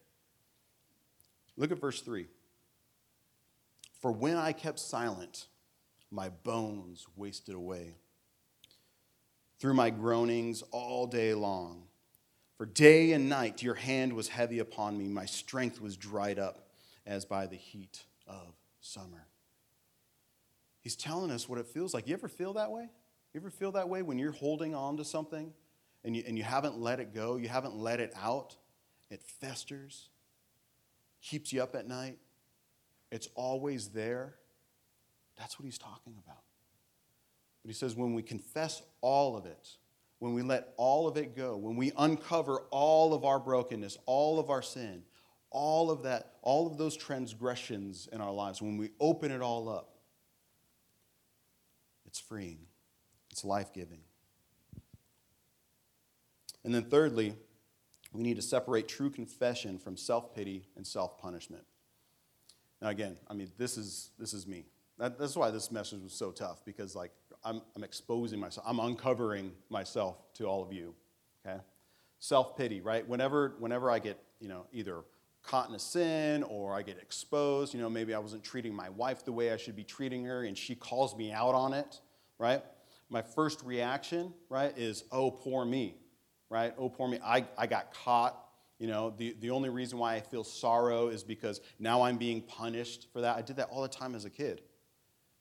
Look 1.57 1.71
at 1.71 1.81
verse 1.81 2.01
3. 2.01 2.27
For 4.03 4.11
when 4.11 4.37
I 4.37 4.53
kept 4.53 4.81
silent, 4.81 5.47
my 6.11 6.29
bones 6.29 7.07
wasted 7.17 7.55
away 7.55 7.95
through 9.61 9.75
my 9.75 9.91
groanings 9.91 10.63
all 10.73 11.07
day 11.07 11.35
long. 11.35 11.85
For 12.59 12.67
day 12.67 13.13
and 13.13 13.29
night 13.29 13.63
your 13.63 13.77
hand 13.77 14.13
was 14.13 14.27
heavy 14.27 14.59
upon 14.59 14.99
me, 14.99 15.07
my 15.07 15.25
strength 15.25 15.81
was 15.81 15.97
dried 15.97 16.41
up 16.41 16.69
as 17.07 17.25
by 17.25 17.47
the 17.47 17.57
heat 17.57 18.03
of 18.27 18.57
summer. 18.81 19.29
He's 20.81 20.97
telling 20.97 21.31
us 21.31 21.49
what 21.49 21.61
it 21.61 21.67
feels 21.67 21.95
like. 21.95 22.09
You 22.09 22.15
ever 22.15 22.29
feel 22.29 22.55
that 22.55 22.73
way? 22.73 22.89
You 23.33 23.41
ever 23.41 23.51
feel 23.51 23.71
that 23.73 23.89
way 23.89 24.03
when 24.03 24.19
you're 24.19 24.33
holding 24.33 24.75
on 24.75 24.97
to 24.97 25.05
something 25.05 25.53
and 26.05 26.17
you, 26.17 26.25
and 26.27 26.37
you 26.37 26.43
haven't 26.43 26.77
let 26.77 26.99
it 26.99 27.15
go, 27.15 27.37
you 27.37 27.49
haven't 27.49 27.77
let 27.77 28.01
it 28.01 28.13
out? 28.21 28.57
It 29.11 29.23
festers, 29.23 30.09
keeps 31.21 31.53
you 31.53 31.63
up 31.63 31.77
at 31.77 31.87
night, 31.87 32.19
it's 33.13 33.29
always 33.35 33.89
there. 33.89 34.35
That's 35.39 35.59
what 35.59 35.67
he's 35.67 35.79
talking 35.79 36.15
about. 36.25 36.43
But 37.63 37.69
he 37.69 37.75
says, 37.75 37.95
when 37.95 38.15
we 38.15 38.23
confess 38.23 38.83
all 39.03 39.37
of 39.37 39.45
it, 39.45 39.69
when 40.19 40.33
we 40.33 40.43
let 40.43 40.73
all 40.79 41.07
of 41.07 41.17
it 41.17 41.37
go, 41.37 41.57
when 41.57 41.77
we 41.77 41.93
uncover 41.99 42.63
all 42.71 43.13
of 43.13 43.25
our 43.25 43.39
brokenness, 43.39 43.99
all 44.07 44.41
of 44.41 44.49
our 44.51 44.63
sin, 44.63 45.03
all 45.51 45.91
of 45.91 46.05
that, 46.05 46.33
all 46.41 46.67
of 46.67 46.79
those 46.79 46.97
transgressions 46.97 48.09
in 48.11 48.21
our 48.21 48.33
lives, 48.33 48.63
when 48.63 48.79
we 48.79 48.91
open 48.99 49.31
it 49.31 49.43
all 49.43 49.69
up, 49.69 49.99
it's 52.07 52.19
freeing, 52.19 52.61
it's 53.31 53.45
life 53.45 53.73
giving. 53.75 54.01
And 56.65 56.75
then, 56.75 56.85
thirdly, 56.85 57.35
we 58.13 58.23
need 58.23 58.37
to 58.37 58.43
separate 58.43 58.89
true 58.89 59.11
confession 59.11 59.79
from 59.79 59.97
self 59.97 60.35
pity 60.35 60.69
and 60.77 60.87
self 60.87 61.19
punishment. 61.19 61.65
Now, 62.83 62.89
again, 62.89 63.17
I 63.29 63.35
mean, 63.35 63.49
this 63.57 63.79
is, 63.79 64.11
this 64.19 64.35
is 64.35 64.47
me. 64.47 64.67
That, 64.99 65.17
that's 65.17 65.37
why 65.37 65.51
this 65.51 65.71
message 65.71 66.03
was 66.03 66.13
so 66.13 66.33
tough 66.33 66.65
because, 66.65 66.97
like, 66.97 67.13
I'm, 67.45 67.63
I'm 67.77 67.85
exposing 67.85 68.41
myself, 68.41 68.67
I'm 68.69 68.81
uncovering 68.81 69.53
myself 69.71 70.17
to 70.35 70.47
all 70.47 70.65
of 70.65 70.73
you. 70.73 70.93
Okay? 71.47 71.61
Self 72.19 72.57
pity, 72.57 72.81
right? 72.81 73.09
Whenever, 73.09 73.55
whenever 73.61 73.89
I 73.89 74.01
get, 74.01 74.19
you 74.41 74.49
know, 74.49 74.67
either 74.73 75.05
caught 75.45 75.69
in 75.69 75.75
a 75.77 75.79
sin 75.79 76.43
or 76.43 76.75
I 76.75 76.83
get 76.83 76.99
exposed, 76.99 77.73
you 77.73 77.81
know, 77.81 77.89
maybe 77.89 78.15
I 78.15 78.19
wasn't 78.19 78.43
treating 78.43 78.75
my 78.75 78.89
wife 78.91 79.25
the 79.25 79.33
way 79.33 79.53
I 79.53 79.57
should 79.57 79.77
be 79.77 79.85
treating 79.85 80.25
her 80.25 80.45
and 80.45 80.59
she 80.59 80.75
calls 80.75 81.17
me 81.17 81.33
out 81.33 81.55
on 81.55 81.73
it, 81.73 82.01
right? 82.39 82.63
My 83.09 83.23
first 83.23 83.63
reaction, 83.63 84.33
right, 84.49 84.77
is, 84.77 85.05
oh, 85.13 85.31
poor 85.31 85.65
me, 85.65 85.97
right? 86.49 86.75
Oh, 86.79 86.89
poor 86.89 87.09
me. 87.09 87.19
I, 87.25 87.45
I 87.57 87.67
got 87.67 87.95
caught. 87.95 88.39
You 88.79 88.89
know, 88.89 89.15
the, 89.17 89.37
the 89.41 89.51
only 89.51 89.69
reason 89.69 89.99
why 89.99 90.15
I 90.15 90.21
feel 90.21 90.45
sorrow 90.45 91.09
is 91.09 91.23
because 91.23 91.61
now 91.79 92.03
I'm 92.03 92.17
being 92.17 92.43
punished 92.43 93.09
for 93.13 93.21
that. 93.21 93.37
I 93.37 93.43
did 93.43 93.57
that 93.57 93.69
all 93.71 93.83
the 93.83 93.89
time 93.89 94.15
as 94.15 94.25
a 94.25 94.31
kid 94.31 94.63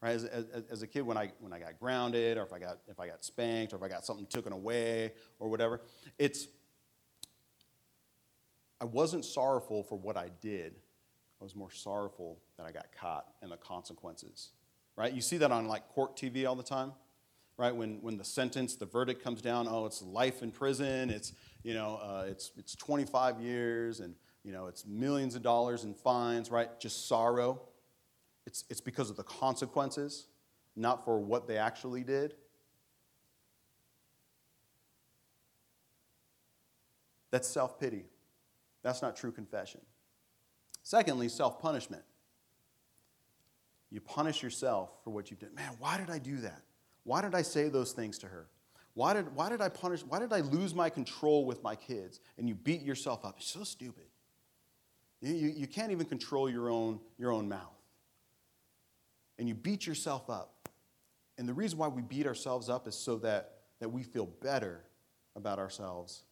right? 0.02 0.15
As, 0.15 0.26
as, 0.26 0.46
as, 0.70 0.82
a 0.82 0.88
kid, 0.88 1.02
when 1.02 1.17
I, 1.17 1.32
when 1.39 1.54
I 1.54 1.60
got 1.60 1.80
grounded, 1.80 2.38
or 2.38 2.44
if 2.44 2.52
I 2.52 2.60
got, 2.60 2.80
if 2.88 3.00
I 3.00 3.08
got 3.08 3.24
spanked, 3.24 3.74
or 3.74 3.78
if 3.78 3.84
I 3.84 3.88
got 3.88 4.06
something 4.06 4.26
taken 4.26 4.52
away, 4.52 5.13
or 5.39 5.50
whatever, 5.50 5.82
it's, 6.17 6.48
I 8.80 8.86
wasn't 8.86 9.26
sorrowful 9.26 9.84
for 9.84 9.98
what 9.98 10.17
I 10.17 10.30
did. 10.41 10.74
I 11.39 11.44
was 11.44 11.56
more 11.56 11.72
sorrowful 11.72 12.39
that 12.58 12.65
I 12.65 12.72
got 12.72 12.88
caught 13.00 13.28
and 13.41 13.52
the 13.52 13.58
consequences, 13.58 14.50
right? 14.96 15.13
You 15.13 15.22
see 15.22 15.38
that 15.38 15.52
on 15.52 15.67
like 15.67 15.88
court 15.89 16.17
TV 16.17 16.48
all 16.48 16.56
the 16.56 16.63
time, 16.63 16.94
right? 17.58 17.76
When, 17.76 18.02
when 18.02 18.17
the 18.17 18.24
sentence, 18.24 18.76
the 18.76 18.86
verdict 18.86 19.24
comes 19.24 19.41
down, 19.41 19.67
oh, 19.70 19.86
it's 19.86 20.02
life 20.02 20.41
in 20.41 20.52
prison, 20.52 21.10
it's, 21.10 21.34
you 21.63 21.74
know, 21.74 22.00
uh, 22.02 22.26
it's, 22.28 22.52
it's 22.58 22.76
25 22.76 23.39
years, 23.39 24.00
and, 24.00 24.15
you 24.43 24.52
know, 24.52 24.67
it's 24.67 24.86
millions 24.86 25.36
of 25.36 25.41
dollars 25.41 25.84
in 25.84 25.93
fines, 25.93 26.50
right? 26.52 26.80
Just 26.80 27.08
sorrow 27.08 27.62
it's, 28.45 28.65
it's 28.69 28.82
because 28.82 29.10
of 29.10 29.17
the 29.17 29.24
consequences, 29.24 30.28
not 30.76 31.06
for 31.06 31.19
what 31.19 31.47
they 31.47 31.58
actually 31.58 32.04
did. 32.04 32.36
That's 37.30 37.47
self 37.47 37.80
pity. 37.80 38.06
That's 38.84 39.02
not 39.02 39.15
true 39.15 39.32
confession. 39.32 39.82
Secondly, 40.84 41.30
self 41.30 41.62
punishment. 41.62 42.04
You 43.89 44.02
punish 44.02 44.41
yourself 44.41 44.89
for 45.04 45.12
what 45.12 45.30
you've 45.30 45.39
done. 45.39 45.54
Man, 45.54 45.71
why 45.80 45.97
did 45.97 46.10
I 46.10 46.17
do 46.17 46.38
that? 46.38 46.63
Why 47.04 47.21
did 47.21 47.36
I 47.36 47.41
say 47.41 47.69
those 47.69 47.91
things 47.93 48.17
to 48.19 48.28
her? 48.28 48.47
Why 48.93 49.13
did, 49.13 49.34
why 49.36 49.49
did 49.49 49.62
I 49.62 49.69
punish? 49.69 50.01
Why 50.01 50.19
did 50.19 50.34
I 50.34 50.41
lose 50.41 50.75
my 50.75 50.89
control 50.89 51.45
with 51.45 51.63
my 51.63 51.75
kids? 51.75 52.19
And 52.38 52.47
you 52.47 52.56
beat 52.56 52.82
yourself 52.82 53.23
up. 53.23 53.36
It's 53.38 53.49
so 53.49 53.63
stupid. 53.63 54.06
You, 55.21 55.34
you, 55.34 55.54
you 55.56 55.67
can't 55.67 55.91
even 55.91 56.06
control 56.06 56.49
your 56.49 56.69
own, 56.69 56.99
your 57.17 57.32
own 57.32 57.47
mouth. 57.47 57.77
And 59.39 59.47
you 59.47 59.56
beat 59.56 59.88
yourself 59.88 60.30
up. 60.30 60.69
And 61.38 61.47
the 61.47 61.54
reason 61.54 61.77
why 61.77 61.88
we 61.88 62.01
beat 62.01 62.27
ourselves 62.27 62.69
up 62.69 62.88
is 62.88 62.95
so 62.95 63.17
that, 63.19 63.54
that 63.80 63.89
we 63.89 64.04
feel 64.04 64.25
better 64.25 64.84
about 65.36 65.58
ourselves. 65.58 66.23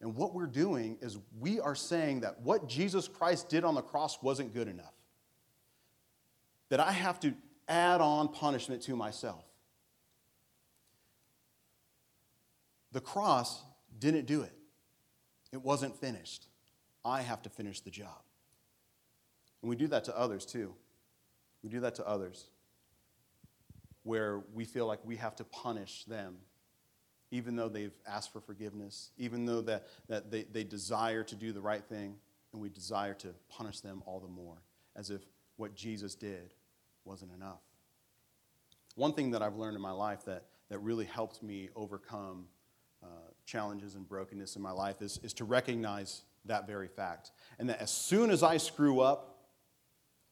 And 0.00 0.14
what 0.14 0.34
we're 0.34 0.46
doing 0.46 0.98
is 1.00 1.18
we 1.40 1.60
are 1.60 1.74
saying 1.74 2.20
that 2.20 2.40
what 2.42 2.68
Jesus 2.68 3.08
Christ 3.08 3.48
did 3.48 3.64
on 3.64 3.74
the 3.74 3.82
cross 3.82 4.22
wasn't 4.22 4.52
good 4.52 4.68
enough. 4.68 4.92
That 6.68 6.80
I 6.80 6.92
have 6.92 7.18
to 7.20 7.34
add 7.68 8.00
on 8.00 8.28
punishment 8.28 8.82
to 8.82 8.96
myself. 8.96 9.44
The 12.94 13.00
cross 13.00 13.60
didn't 13.98 14.26
do 14.26 14.42
it, 14.42 14.52
it 15.52 15.60
wasn't 15.60 15.94
finished. 15.96 16.46
I 17.04 17.20
have 17.20 17.42
to 17.42 17.50
finish 17.50 17.80
the 17.80 17.90
job. 17.90 18.22
And 19.60 19.68
we 19.68 19.76
do 19.76 19.88
that 19.88 20.04
to 20.04 20.18
others 20.18 20.46
too. 20.46 20.74
We 21.62 21.68
do 21.68 21.80
that 21.80 21.96
to 21.96 22.06
others 22.06 22.46
where 24.04 24.42
we 24.54 24.64
feel 24.64 24.86
like 24.86 25.00
we 25.04 25.16
have 25.16 25.34
to 25.36 25.44
punish 25.44 26.04
them, 26.04 26.36
even 27.30 27.56
though 27.56 27.68
they've 27.68 27.98
asked 28.06 28.32
for 28.32 28.40
forgiveness, 28.40 29.10
even 29.18 29.44
though 29.44 29.60
that, 29.62 29.86
that 30.08 30.30
they, 30.30 30.44
they 30.44 30.64
desire 30.64 31.24
to 31.24 31.34
do 31.34 31.52
the 31.52 31.60
right 31.60 31.84
thing, 31.84 32.14
and 32.52 32.62
we 32.62 32.68
desire 32.68 33.14
to 33.14 33.28
punish 33.50 33.80
them 33.80 34.02
all 34.06 34.20
the 34.20 34.28
more, 34.28 34.62
as 34.94 35.10
if 35.10 35.20
what 35.56 35.74
Jesus 35.74 36.14
did 36.14 36.54
wasn't 37.04 37.32
enough. 37.32 37.60
One 38.94 39.12
thing 39.12 39.32
that 39.32 39.42
I've 39.42 39.56
learned 39.56 39.76
in 39.76 39.82
my 39.82 39.90
life 39.90 40.24
that, 40.26 40.44
that 40.68 40.78
really 40.78 41.06
helped 41.06 41.42
me 41.42 41.70
overcome 41.74 42.46
challenges 43.46 43.94
and 43.94 44.08
brokenness 44.08 44.56
in 44.56 44.62
my 44.62 44.70
life 44.70 45.02
is, 45.02 45.18
is 45.22 45.32
to 45.34 45.44
recognize 45.44 46.22
that 46.46 46.66
very 46.66 46.88
fact. 46.88 47.30
And 47.58 47.68
that 47.68 47.80
as 47.80 47.90
soon 47.90 48.30
as 48.30 48.42
I 48.42 48.56
screw 48.56 49.00
up, 49.00 49.38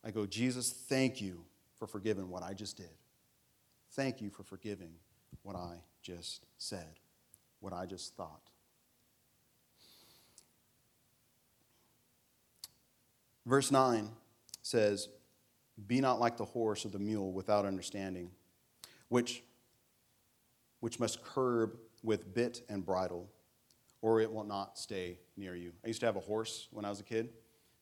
I 0.05 0.11
go, 0.11 0.27
Jesus, 0.27 0.71
thank 0.71 1.21
you 1.21 1.45
for 1.79 1.87
forgiving 1.87 2.29
what 2.29 2.43
I 2.43 2.53
just 2.55 2.77
did. 2.77 2.91
Thank 3.93 4.21
you 4.21 4.31
for 4.31 4.43
forgiving 4.43 4.93
what 5.43 5.57
I 5.57 5.77
just 6.03 6.47
said, 6.59 6.99
what 7.61 7.73
I 7.73 7.87
just 7.87 8.17
thought. 8.17 8.41
Verse 13.45 13.71
9 13.71 14.09
says, 14.63 15.09
Be 15.87 16.01
not 16.01 16.21
like 16.21 16.37
the 16.37 16.45
horse 16.45 16.87
or 16.87 16.91
the 16.91 16.99
mule 16.99 17.33
without 17.33 17.65
understanding, 17.65 18.31
which, 19.09 19.43
which 20.83 20.99
must 20.99 21.23
curb 21.23 21.77
with 22.03 22.35
bit 22.35 22.63
and 22.69 22.85
bridle, 22.85 23.31
or 24.01 24.21
it 24.21 24.33
will 24.33 24.43
not 24.43 24.77
stay 24.77 25.17
near 25.37 25.55
you. 25.55 25.73
I 25.85 25.87
used 25.87 26.01
to 26.01 26.07
have 26.07 26.17
a 26.17 26.21
horse 26.21 26.67
when 26.73 26.85
I 26.85 26.91
was 26.91 26.99
a 26.99 27.05
kid. 27.05 27.29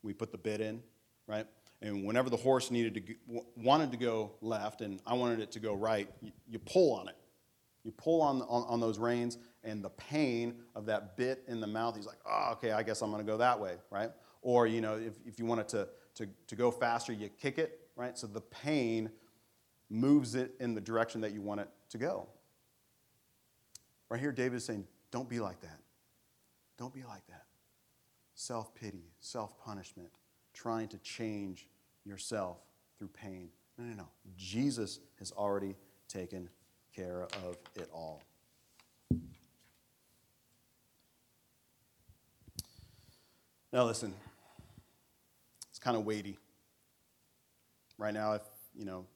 We 0.02 0.12
put 0.12 0.32
the 0.32 0.36
bit 0.36 0.60
in, 0.60 0.82
right? 1.26 1.46
And 1.80 2.04
whenever 2.04 2.28
the 2.28 2.36
horse 2.36 2.70
needed 2.70 2.94
to 3.06 3.40
wanted 3.56 3.90
to 3.92 3.96
go 3.96 4.32
left 4.42 4.82
and 4.82 5.00
I 5.06 5.14
wanted 5.14 5.40
it 5.40 5.50
to 5.52 5.60
go 5.60 5.72
right, 5.72 6.10
you, 6.20 6.30
you 6.46 6.58
pull 6.58 6.92
on 6.92 7.08
it. 7.08 7.16
You 7.84 7.92
pull 7.92 8.20
on, 8.20 8.42
on, 8.42 8.64
on, 8.68 8.80
those 8.80 8.98
reins, 8.98 9.38
and 9.64 9.82
the 9.82 9.88
pain 9.88 10.56
of 10.74 10.84
that 10.84 11.16
bit 11.16 11.42
in 11.48 11.58
the 11.58 11.66
mouth, 11.66 11.96
he's 11.96 12.04
like, 12.04 12.18
oh, 12.26 12.50
okay, 12.52 12.72
I 12.72 12.82
guess 12.82 13.00
I'm 13.00 13.10
going 13.10 13.24
to 13.24 13.32
go 13.32 13.38
that 13.38 13.58
way, 13.58 13.76
right? 13.90 14.10
Or, 14.42 14.66
you 14.66 14.82
know, 14.82 14.96
if, 14.96 15.14
if 15.24 15.38
you 15.38 15.46
want 15.46 15.62
it 15.62 15.68
to, 15.70 15.88
to, 16.16 16.28
to 16.48 16.54
go 16.54 16.70
faster, 16.70 17.14
you 17.14 17.30
kick 17.30 17.56
it, 17.56 17.80
right? 17.96 18.18
So 18.18 18.26
the 18.26 18.42
pain 18.42 19.10
moves 19.88 20.34
it 20.34 20.54
in 20.60 20.74
the 20.74 20.82
direction 20.82 21.22
that 21.22 21.32
you 21.32 21.40
want 21.40 21.62
it 21.62 21.70
to 21.88 21.96
go. 21.96 22.28
Right 24.10 24.20
here, 24.20 24.32
David 24.32 24.56
is 24.56 24.64
saying, 24.64 24.86
don't 25.12 25.28
be 25.28 25.38
like 25.38 25.60
that. 25.60 25.78
Don't 26.76 26.92
be 26.92 27.04
like 27.04 27.26
that. 27.28 27.44
Self 28.34 28.74
pity, 28.74 29.04
self 29.20 29.58
punishment, 29.64 30.10
trying 30.52 30.88
to 30.88 30.98
change 30.98 31.68
yourself 32.04 32.58
through 32.98 33.08
pain. 33.08 33.50
No, 33.78 33.84
no, 33.84 33.94
no. 33.94 34.08
Jesus 34.36 34.98
has 35.18 35.30
already 35.32 35.76
taken 36.08 36.48
care 36.94 37.28
of 37.44 37.56
it 37.76 37.88
all. 37.92 38.22
Now, 43.72 43.84
listen, 43.84 44.12
it's 45.68 45.78
kind 45.78 45.96
of 45.96 46.04
weighty. 46.04 46.36
Right 47.96 48.12
now, 48.12 48.32
if 48.32 48.42
you 48.74 48.84
know 48.84 49.06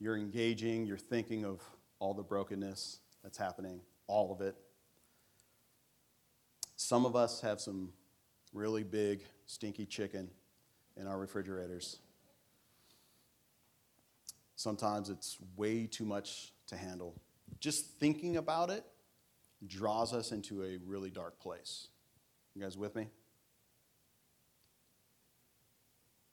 you're 0.00 0.16
engaging, 0.16 0.86
you're 0.86 0.96
thinking 0.96 1.44
of 1.44 1.60
all 2.00 2.14
the 2.14 2.24
brokenness 2.24 2.98
that's 3.22 3.38
happening, 3.38 3.80
all 4.06 4.32
of 4.32 4.40
it. 4.40 4.56
Some 6.76 7.06
of 7.06 7.16
us 7.16 7.40
have 7.40 7.60
some 7.60 7.92
really 8.52 8.82
big, 8.82 9.22
stinky 9.46 9.86
chicken 9.86 10.28
in 10.96 11.06
our 11.06 11.18
refrigerators. 11.18 11.98
Sometimes 14.56 15.08
it's 15.08 15.38
way 15.56 15.86
too 15.86 16.04
much 16.04 16.52
to 16.68 16.76
handle. 16.76 17.20
Just 17.60 17.98
thinking 17.98 18.36
about 18.36 18.70
it 18.70 18.84
draws 19.66 20.12
us 20.12 20.32
into 20.32 20.62
a 20.64 20.78
really 20.86 21.10
dark 21.10 21.40
place. 21.40 21.88
You 22.54 22.62
guys 22.62 22.76
with 22.76 22.94
me? 22.94 23.08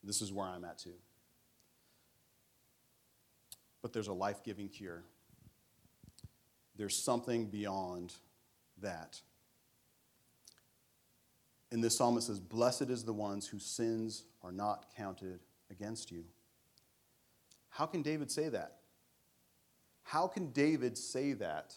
This 0.04 0.22
is 0.22 0.32
where 0.32 0.48
I'm 0.48 0.64
at 0.66 0.80
too. 0.80 0.96
But 3.82 3.94
there's 3.94 4.08
a 4.08 4.14
life 4.14 4.44
giving 4.44 4.70
cure. 4.70 5.04
There's 6.80 6.96
something 6.96 7.48
beyond 7.48 8.14
that. 8.82 9.20
And 11.74 11.84
this 11.84 11.98
psalmist 11.98 12.28
says, 12.28 12.40
Blessed 12.40 12.84
is 12.84 13.04
the 13.04 13.12
ones 13.12 13.46
whose 13.46 13.66
sins 13.66 14.24
are 14.42 14.54
not 14.54 14.86
counted 14.96 15.42
against 15.70 16.10
you. 16.10 16.24
How 17.68 17.86
can 17.86 18.02
David 18.02 18.32
say 18.32 18.48
that? 18.48 18.78
How 20.04 20.26
can 20.26 20.52
David 20.52 20.98
say 20.98 21.34
that 21.34 21.76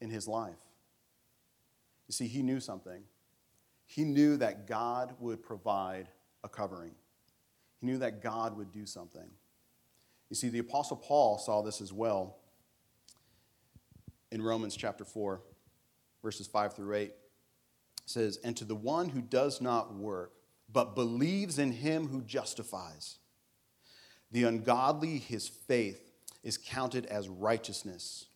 in 0.00 0.08
his 0.08 0.26
life? 0.26 0.54
You 2.08 2.12
see, 2.14 2.28
he 2.28 2.42
knew 2.42 2.58
something. 2.58 3.02
He 3.84 4.04
knew 4.04 4.38
that 4.38 4.66
God 4.66 5.14
would 5.20 5.42
provide 5.42 6.08
a 6.42 6.48
covering, 6.48 6.94
he 7.80 7.86
knew 7.86 7.98
that 7.98 8.22
God 8.22 8.56
would 8.56 8.72
do 8.72 8.86
something. 8.86 9.28
You 10.30 10.36
see, 10.36 10.48
the 10.48 10.60
Apostle 10.60 10.96
Paul 10.96 11.36
saw 11.36 11.60
this 11.60 11.82
as 11.82 11.92
well 11.92 12.38
in 14.30 14.42
Romans 14.42 14.76
chapter 14.76 15.04
4, 15.04 15.40
verses 16.22 16.46
5 16.46 16.74
through 16.74 16.94
8 16.94 17.12
says, 18.06 18.38
And 18.42 18.56
to 18.56 18.64
the 18.64 18.74
one 18.74 19.08
who 19.08 19.20
does 19.20 19.60
not 19.60 19.94
work, 19.94 20.32
but 20.72 20.94
believes 20.94 21.58
in 21.58 21.72
him 21.72 22.08
who 22.08 22.22
justifies, 22.22 23.18
the 24.32 24.44
ungodly, 24.44 25.18
his 25.18 25.48
faith 25.48 26.12
is 26.42 26.58
counted 26.58 27.06
as 27.06 27.28
righteousness. 27.28 28.26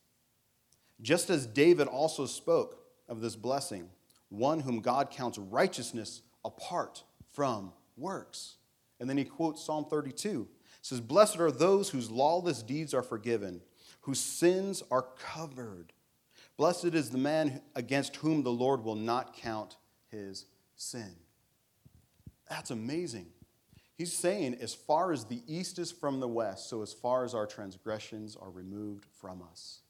Just 1.03 1.31
as 1.31 1.47
David 1.47 1.89
also 1.89 2.27
spoke 2.27 2.85
of 3.09 3.21
this 3.21 3.37
blessing, 3.37 3.89
one 4.29 4.61
whom 4.61 4.81
God 4.81 5.11
counts 5.11 5.39
righteousness 5.39 6.23
apart 6.45 7.03
from 7.33 7.73
works. 7.97 8.57
And 8.99 9.09
then 9.09 9.17
he 9.17 9.25
quotes 9.25 9.65
Psalm 9.65 9.87
32. 9.89 10.47
It 10.51 10.87
says, 10.87 11.01
Blessed 11.01 11.41
are 11.41 11.51
those 11.51 11.91
whose 11.91 12.11
lawless 12.11 12.63
deeds 12.63 12.95
are 12.95 13.03
forgiven, 13.03 13.61
whose 14.01 14.21
sins 14.21 14.83
are 14.91 15.07
covered. 15.19 15.93
Blessed 16.57 16.95
is 16.95 17.11
the 17.11 17.19
man 17.19 17.63
against 17.75 18.17
whom 18.17 18.43
the 18.43 18.53
Lord 18.53 18.85
will 18.85 18.97
not 18.97 19.37
count 19.37 19.77
his 20.09 20.47
sin. 20.77 21.15
That's 22.49 22.71
amazing. 22.71 23.27
He's 23.97 24.13
saying, 24.13 24.57
as 24.61 24.75
far 24.75 25.13
as 25.13 25.25
the 25.25 25.43
east 25.47 25.79
is 25.79 25.93
from 25.93 26.21
the 26.21 26.29
west, 26.29 26.69
so 26.69 26.83
as 26.83 26.93
far 26.93 27.25
as 27.25 27.35
our 27.35 27.47
transgressions 27.47 28.35
are 28.35 28.51
removed 28.51 29.05
from 29.21 29.43
us. 29.43 29.81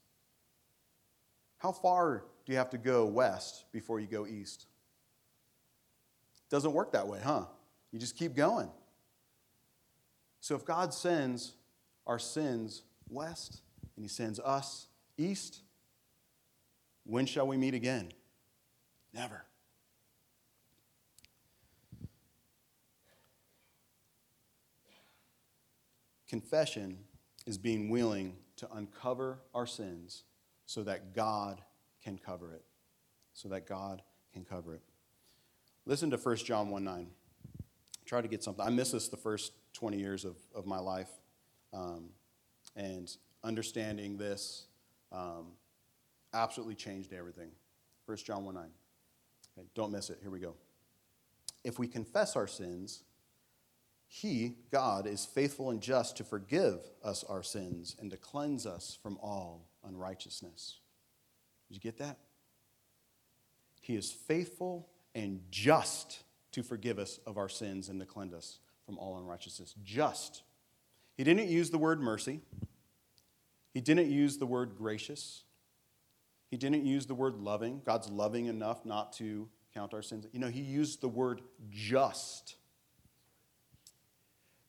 How 1.57 1.71
far 1.71 2.25
do 2.45 2.51
you 2.51 2.57
have 2.57 2.71
to 2.71 2.77
go 2.77 3.05
west 3.05 3.65
before 3.71 3.99
you 3.99 4.07
go 4.07 4.27
east? 4.27 4.65
Doesn't 6.49 6.73
work 6.73 6.91
that 6.91 7.07
way, 7.07 7.19
huh? 7.23 7.45
You 7.91 7.99
just 7.99 8.17
keep 8.17 8.35
going. 8.35 8.69
So 10.41 10.55
if 10.55 10.65
God 10.65 10.93
sends 10.93 11.53
our 12.05 12.19
sins 12.19 12.83
west 13.09 13.61
and 14.01 14.09
He 14.09 14.11
sends 14.11 14.39
us 14.39 14.87
east, 15.15 15.59
when 17.03 17.27
shall 17.27 17.45
we 17.45 17.55
meet 17.55 17.75
again? 17.75 18.11
Never. 19.13 19.45
Confession 26.27 26.97
is 27.45 27.59
being 27.59 27.89
willing 27.89 28.37
to 28.55 28.67
uncover 28.73 29.37
our 29.53 29.67
sins 29.67 30.23
so 30.65 30.81
that 30.81 31.13
God 31.13 31.61
can 32.03 32.17
cover 32.17 32.53
it. 32.53 32.63
So 33.35 33.49
that 33.49 33.67
God 33.67 34.01
can 34.33 34.45
cover 34.45 34.73
it. 34.73 34.81
Listen 35.85 36.09
to 36.09 36.17
1 36.17 36.37
John 36.37 36.71
1 36.71 36.83
9. 36.83 37.07
Try 38.05 38.21
to 38.21 38.27
get 38.27 38.41
something. 38.41 38.65
I 38.65 38.71
miss 38.71 38.89
this 38.93 39.09
the 39.09 39.17
first 39.17 39.53
20 39.73 39.99
years 39.99 40.25
of, 40.25 40.37
of 40.55 40.65
my 40.65 40.79
life. 40.79 41.09
Um, 41.71 42.09
and 42.75 43.15
understanding 43.43 44.17
this 44.17 44.65
um, 45.11 45.47
absolutely 46.33 46.75
changed 46.75 47.13
everything. 47.13 47.51
1 48.05 48.17
John 48.17 48.45
1 48.45 48.55
9. 48.55 48.63
Okay, 49.57 49.67
don't 49.75 49.91
miss 49.91 50.09
it. 50.09 50.19
Here 50.21 50.31
we 50.31 50.39
go. 50.39 50.55
if 51.63 51.77
we 51.77 51.87
confess 51.87 52.35
our 52.35 52.47
sins, 52.47 53.03
he, 54.07 54.55
God, 54.71 55.07
is 55.07 55.25
faithful 55.25 55.69
and 55.69 55.79
just 55.79 56.17
to 56.17 56.23
forgive 56.23 56.79
us 57.03 57.23
our 57.23 57.43
sins 57.43 57.95
and 57.99 58.11
to 58.11 58.17
cleanse 58.17 58.65
us 58.65 58.97
from 59.01 59.17
all 59.21 59.69
unrighteousness. 59.85 60.79
Did 61.67 61.75
you 61.75 61.79
get 61.79 61.97
that? 61.99 62.17
He 63.79 63.95
is 63.95 64.11
faithful 64.11 64.89
and 65.15 65.41
just 65.49 66.23
to 66.51 66.61
forgive 66.61 66.99
us 66.99 67.19
of 67.25 67.37
our 67.37 67.47
sins 67.47 67.87
and 67.87 67.99
to 67.99 68.05
cleanse 68.05 68.33
us 68.33 68.59
from 68.85 68.97
all 68.97 69.17
unrighteousness. 69.17 69.75
Just. 69.83 70.43
He 71.15 71.23
didn't 71.23 71.47
use 71.47 71.69
the 71.69 71.77
word 71.77 72.01
mercy. 72.01 72.41
He 73.73 73.81
didn't 73.81 74.09
use 74.09 74.37
the 74.37 74.45
word 74.45 74.75
gracious. 74.77 75.43
He 76.49 76.57
didn't 76.57 76.85
use 76.85 77.05
the 77.05 77.15
word 77.15 77.35
loving. 77.35 77.81
God's 77.85 78.09
loving 78.09 78.47
enough 78.47 78.85
not 78.85 79.13
to 79.13 79.47
count 79.73 79.93
our 79.93 80.01
sins. 80.01 80.27
You 80.33 80.39
know, 80.39 80.49
he 80.49 80.61
used 80.61 81.01
the 81.01 81.07
word 81.07 81.41
just. 81.69 82.55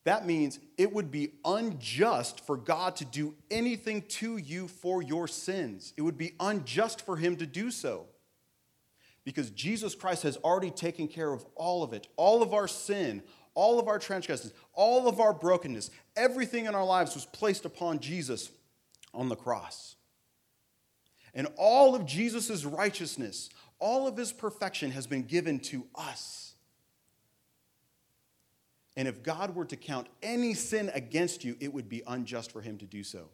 That 0.05 0.27
means 0.27 0.59
it 0.79 0.93
would 0.93 1.11
be 1.11 1.35
unjust 1.45 2.45
for 2.45 2.57
God 2.57 2.97
to 2.97 3.05
do 3.05 3.35
anything 3.51 4.03
to 4.03 4.37
you 4.37 4.69
for 4.69 5.03
your 5.03 5.29
sins. 5.29 5.93
It 5.97 6.03
would 6.03 6.19
be 6.19 6.33
unjust 6.41 7.05
for 7.05 7.17
him 7.17 7.37
to 7.37 7.47
do 7.47 7.71
so. 7.71 8.07
Because 9.25 9.51
Jesus 9.51 9.95
Christ 9.95 10.25
has 10.25 10.37
already 10.39 10.73
taken 10.73 11.07
care 11.07 11.33
of 11.33 11.45
all 11.55 11.85
of 11.85 11.93
it, 11.93 12.09
all 12.17 12.43
of 12.43 12.53
our 12.53 12.67
sin, 12.67 13.23
all 13.55 13.79
of 13.79 13.87
our 13.87 14.01
transgressions, 14.01 14.53
all 14.73 15.07
of 15.07 15.21
our 15.21 15.33
brokenness, 15.33 15.91
everything 16.17 16.67
in 16.67 16.75
our 16.75 16.85
lives 16.85 17.15
was 17.15 17.27
placed 17.27 17.65
upon 17.65 18.01
Jesus 18.01 18.51
on 19.15 19.29
the 19.29 19.37
cross. 19.37 19.97
And 21.35 21.49
all 21.57 21.95
of 21.95 22.05
Jesus' 22.05 22.65
righteousness, 22.65 23.49
all 23.79 24.07
of 24.07 24.17
his 24.17 24.33
perfection 24.33 24.91
has 24.91 25.07
been 25.07 25.23
given 25.23 25.59
to 25.61 25.87
us. 25.95 26.55
And 28.97 29.09
if 29.09 29.23
God 29.23 29.55
were 29.55 29.65
to 29.65 29.77
count 29.77 30.09
any 30.23 30.53
sin 30.53 30.91
against 30.95 31.45
you, 31.45 31.57
it 31.61 31.73
would 31.73 31.89
be 31.89 32.03
unjust 32.07 32.53
for 32.53 32.61
him 32.61 32.77
to 32.79 32.85
do 32.85 33.03
so. 33.03 33.29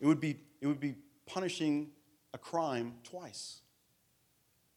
It 0.00 0.06
would 0.06 0.20
be, 0.20 0.38
it 0.60 0.68
would 0.68 0.78
be 0.78 0.94
punishing 1.26 1.90
a 2.32 2.38
crime 2.38 2.94
twice. 3.02 3.62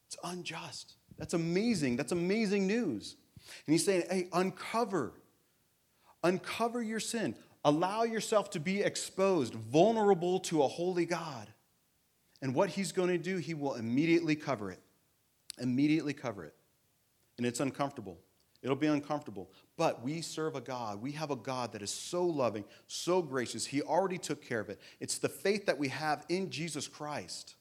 It's 0.07 0.17
unjust. 0.23 0.95
That's 1.19 1.35
amazing. 1.35 1.97
That's 1.97 2.11
amazing 2.11 2.65
news. 2.65 3.15
And 3.67 3.73
he's 3.73 3.85
saying, 3.85 4.03
hey, 4.09 4.27
uncover. 4.33 5.13
Uncover 6.23 6.81
your 6.81 6.99
sin. 6.99 7.35
Allow 7.63 8.03
yourself 8.03 8.49
to 8.51 8.59
be 8.59 8.81
exposed, 8.81 9.53
vulnerable 9.53 10.39
to 10.41 10.63
a 10.63 10.67
holy 10.67 11.05
God. 11.05 11.47
And 12.41 12.55
what 12.55 12.69
he's 12.69 12.91
going 12.91 13.09
to 13.09 13.17
do, 13.17 13.37
he 13.37 13.53
will 13.53 13.75
immediately 13.75 14.35
cover 14.35 14.71
it. 14.71 14.79
Immediately 15.59 16.13
cover 16.13 16.43
it. 16.45 16.55
And 17.37 17.45
it's 17.45 17.59
uncomfortable. 17.59 18.19
It'll 18.63 18.75
be 18.75 18.87
uncomfortable. 18.87 19.51
But 19.77 20.03
we 20.03 20.21
serve 20.21 20.55
a 20.55 20.61
God. 20.61 21.01
We 21.01 21.11
have 21.13 21.31
a 21.31 21.35
God 21.35 21.73
that 21.73 21.81
is 21.81 21.91
so 21.91 22.25
loving, 22.25 22.65
so 22.87 23.21
gracious. 23.21 23.65
He 23.65 23.81
already 23.81 24.17
took 24.17 24.43
care 24.43 24.59
of 24.59 24.69
it. 24.69 24.79
It's 24.99 25.17
the 25.17 25.29
faith 25.29 25.65
that 25.67 25.77
we 25.77 25.89
have 25.89 26.25
in 26.29 26.49
Jesus 26.49 26.87
Christ 26.87 27.55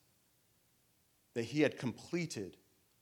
that 1.34 1.44
He 1.44 1.62
had 1.62 1.78
completed 1.78 2.56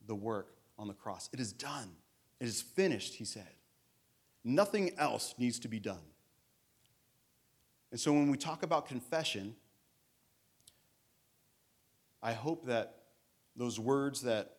the 0.05 0.15
work 0.15 0.55
on 0.77 0.87
the 0.87 0.93
cross. 0.93 1.29
It 1.33 1.39
is 1.39 1.51
done, 1.51 1.91
it 2.39 2.47
is 2.47 2.61
finished, 2.61 3.15
He 3.15 3.25
said. 3.25 3.47
Nothing 4.43 4.91
else 4.97 5.35
needs 5.37 5.59
to 5.59 5.67
be 5.67 5.79
done. 5.79 5.99
And 7.91 7.99
so 7.99 8.13
when 8.13 8.29
we 8.29 8.37
talk 8.37 8.63
about 8.63 8.87
confession, 8.87 9.55
I 12.21 12.33
hope 12.33 12.65
that 12.67 12.95
those 13.55 13.79
words 13.79 14.21
that 14.21 14.57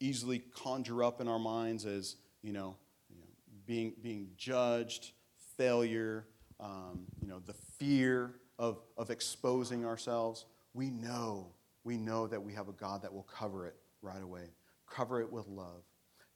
easily 0.00 0.38
conjure 0.38 1.02
up 1.04 1.20
in 1.20 1.28
our 1.28 1.38
minds 1.38 1.84
as 1.86 2.16
you 2.42 2.52
know, 2.52 2.76
you 3.10 3.16
know 3.16 3.26
being, 3.66 3.94
being 4.02 4.28
judged, 4.36 5.12
failure, 5.56 6.26
um, 6.60 7.06
you 7.20 7.28
know, 7.28 7.40
the 7.44 7.54
fear 7.78 8.34
of, 8.58 8.78
of 8.96 9.10
exposing 9.10 9.84
ourselves, 9.84 10.46
we 10.72 10.90
know, 10.90 11.52
we 11.84 11.96
know 11.96 12.26
that 12.26 12.42
we 12.42 12.52
have 12.52 12.68
a 12.68 12.72
God 12.72 13.02
that 13.02 13.12
will 13.12 13.24
cover 13.24 13.66
it 13.66 13.76
right 14.02 14.22
away. 14.22 14.50
Cover 14.88 15.20
it 15.20 15.32
with 15.32 15.46
love. 15.48 15.82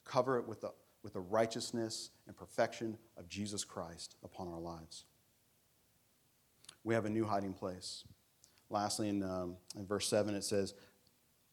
Cover 0.05 0.37
it 0.37 0.47
with 0.47 0.61
the, 0.61 0.71
with 1.03 1.13
the 1.13 1.19
righteousness 1.19 2.09
and 2.27 2.35
perfection 2.35 2.97
of 3.17 3.27
Jesus 3.29 3.63
Christ 3.63 4.15
upon 4.23 4.47
our 4.47 4.59
lives. 4.59 5.05
We 6.83 6.93
have 6.93 7.05
a 7.05 7.09
new 7.09 7.25
hiding 7.25 7.53
place. 7.53 8.03
Lastly, 8.69 9.09
in, 9.09 9.23
um, 9.23 9.57
in 9.75 9.85
verse 9.85 10.07
7, 10.07 10.35
it 10.35 10.43
says, 10.43 10.73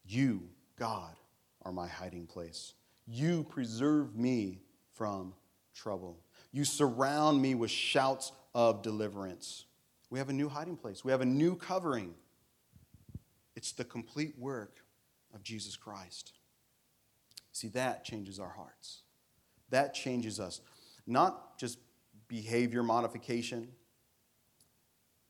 You, 0.04 0.42
God, 0.78 1.16
are 1.62 1.72
my 1.72 1.88
hiding 1.88 2.26
place. 2.26 2.74
You 3.06 3.44
preserve 3.44 4.14
me 4.14 4.60
from 4.92 5.34
trouble. 5.74 6.18
You 6.52 6.64
surround 6.64 7.40
me 7.40 7.54
with 7.54 7.70
shouts 7.70 8.32
of 8.54 8.82
deliverance. 8.82 9.64
We 10.10 10.18
have 10.18 10.28
a 10.28 10.32
new 10.32 10.48
hiding 10.48 10.76
place, 10.76 11.04
we 11.04 11.12
have 11.12 11.20
a 11.20 11.26
new 11.26 11.56
covering. 11.56 12.14
It's 13.54 13.72
the 13.72 13.84
complete 13.84 14.38
work 14.38 14.80
of 15.34 15.42
Jesus 15.42 15.76
Christ. 15.76 16.34
See, 17.52 17.68
that 17.68 18.04
changes 18.04 18.38
our 18.38 18.50
hearts. 18.50 19.00
That 19.70 19.94
changes 19.94 20.38
us. 20.38 20.60
Not 21.06 21.58
just 21.58 21.78
behavior 22.28 22.82
modification, 22.82 23.68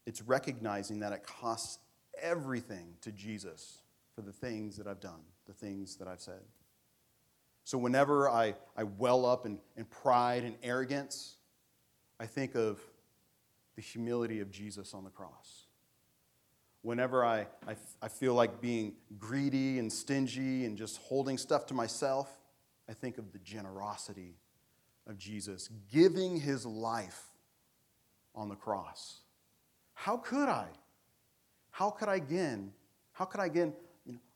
it's 0.07 0.23
recognizing 0.23 1.01
that 1.01 1.13
it 1.13 1.27
costs 1.27 1.79
everything 2.21 2.95
to 3.03 3.13
Jesus 3.13 3.83
for 4.15 4.23
the 4.23 4.33
things 4.33 4.77
that 4.77 4.87
I've 4.87 5.01
done, 5.01 5.21
the 5.47 5.53
things 5.53 5.97
that 5.97 6.09
I've 6.09 6.21
said. 6.21 6.41
So 7.65 7.77
whenever 7.77 8.31
I, 8.31 8.55
I 8.77 8.85
well 8.85 9.27
up 9.27 9.45
in, 9.45 9.59
in 9.77 9.85
pride 9.85 10.45
and 10.45 10.55
arrogance, 10.63 11.35
I 12.19 12.27
think 12.27 12.55
of 12.55 12.81
the 13.75 13.83
humility 13.83 14.41
of 14.41 14.51
Jesus 14.51 14.95
on 14.95 15.05
the 15.05 15.11
cross. 15.11 15.67
Whenever 16.83 17.25
I, 17.25 17.49
I, 17.67 17.75
I 18.01 18.09
feel 18.09 18.35
like 18.35 18.61
being 18.61 18.95
greedy 19.19 19.81
and 19.81 19.93
stingy 19.93 20.65
and 20.65 20.79
just 20.79 20.99
holding 20.99 21.37
stuff 21.37 21.67
to 21.67 21.75
myself, 21.75 22.31
I 22.89 22.93
think 22.93 23.19
of 23.19 23.33
the 23.33 23.41
generosity 23.41 24.37
of 25.09 25.19
Jesus 25.19 25.69
giving 25.93 26.41
his 26.41 26.65
life 26.65 27.25
on 28.35 28.49
the 28.49 28.55
cross. 28.55 29.23
How 29.97 30.19
could 30.19 30.49
I? 30.49 30.69
How 31.71 31.91
could 31.91 32.09
I 32.09 32.17
again? 32.17 32.73
How 33.13 33.25
could 33.25 33.41
I 33.41 33.47
again 33.47 33.73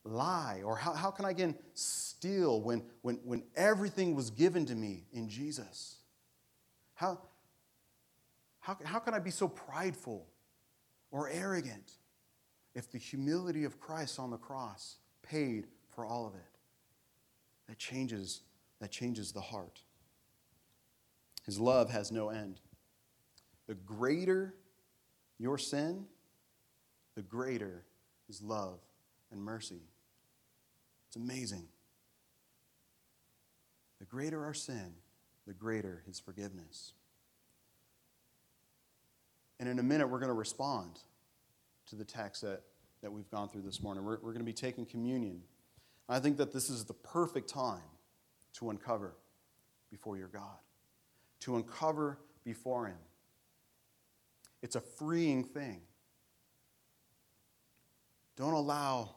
lie? 0.05 0.63
Or 0.65 0.75
how, 0.75 0.95
how 0.95 1.11
can 1.11 1.27
I 1.27 1.31
again 1.31 1.55
steal 1.75 2.63
when, 2.63 2.83
when, 3.03 3.17
when 3.25 3.43
everything 3.55 4.17
was 4.17 4.31
given 4.31 4.65
to 4.67 4.75
me 4.75 5.05
in 5.13 5.29
Jesus? 5.29 5.97
How, 6.95 7.21
how, 8.59 8.79
how 8.85 8.99
can 8.99 9.13
I 9.13 9.19
be 9.19 9.31
so 9.31 9.49
prideful 9.49 10.27
or 11.11 11.29
arrogant 11.29 11.93
if 12.75 12.91
the 12.91 12.99
humility 12.99 13.65
of 13.65 13.79
Christ 13.79 14.19
on 14.19 14.31
the 14.31 14.39
cross 14.39 14.97
paid 15.23 15.67
for 15.91 16.07
all 16.07 16.27
of 16.27 16.35
it? 16.35 16.59
That 17.69 17.79
changes, 17.79 18.41
that 18.81 18.91
changes 18.91 19.33
the 19.33 19.43
heart. 19.43 19.83
His 21.45 21.61
love 21.61 21.91
has 21.91 22.11
no 22.11 22.31
end. 22.31 22.61
The 23.67 23.75
greater 23.75 24.55
your 25.41 25.57
sin, 25.57 26.05
the 27.17 27.23
greater 27.23 27.83
is 28.29 28.43
love 28.43 28.79
and 29.33 29.43
mercy. 29.43 29.81
It's 31.09 31.17
amazing. 31.17 31.67
The 33.99 34.05
greater 34.05 34.45
our 34.45 34.55
sin, 34.55 34.93
the 35.47 35.55
greater 35.55 36.03
his 36.07 36.21
forgiveness. 36.21 36.93
And 39.59 39.69
in 39.69 39.79
a 39.79 39.83
minute, 39.83 40.09
we're 40.09 40.21
going 40.21 40.29
to 40.29 40.35
respond 40.35 41.01
to 41.89 41.97
the 41.97 42.05
text 42.05 42.43
that, 42.43 42.63
that 43.03 43.11
we've 43.11 43.31
gone 43.31 43.49
through 43.49 43.63
this 43.63 43.83
morning. 43.83 44.05
We're, 44.05 44.19
we're 44.21 44.33
going 44.33 44.39
to 44.39 44.45
be 44.45 44.53
taking 44.53 44.85
communion. 44.85 45.41
I 46.09 46.19
think 46.19 46.37
that 46.37 46.53
this 46.53 46.69
is 46.69 46.85
the 46.85 46.95
perfect 46.95 47.49
time 47.49 47.81
to 48.55 48.71
uncover 48.71 49.15
before 49.91 50.17
your 50.17 50.29
God, 50.29 50.59
to 51.41 51.57
uncover 51.57 52.19
before 52.45 52.87
Him. 52.87 52.97
It's 54.63 54.77
a 54.77 54.81
freeing 54.81 55.45
thing. 55.45 55.81
Don't 58.37 58.55
allow 58.55 59.17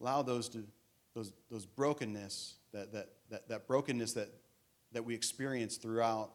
allow 0.00 0.22
those, 0.22 0.48
to, 0.50 0.64
those, 1.14 1.32
those 1.50 1.66
brokenness, 1.66 2.56
that, 2.72 2.92
that, 2.92 3.08
that, 3.30 3.48
that 3.48 3.66
brokenness 3.66 4.12
that, 4.14 4.28
that 4.92 5.04
we 5.04 5.14
experience 5.14 5.76
throughout, 5.76 6.32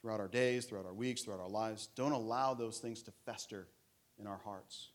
throughout 0.00 0.20
our 0.20 0.28
days, 0.28 0.64
throughout 0.64 0.86
our 0.86 0.94
weeks, 0.94 1.22
throughout 1.22 1.40
our 1.40 1.48
lives, 1.48 1.88
don't 1.94 2.12
allow 2.12 2.54
those 2.54 2.78
things 2.78 3.02
to 3.02 3.12
fester 3.26 3.66
in 4.18 4.26
our 4.26 4.40
hearts. 4.44 4.90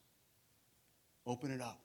Open 1.25 1.51
it 1.51 1.61
up. 1.61 1.81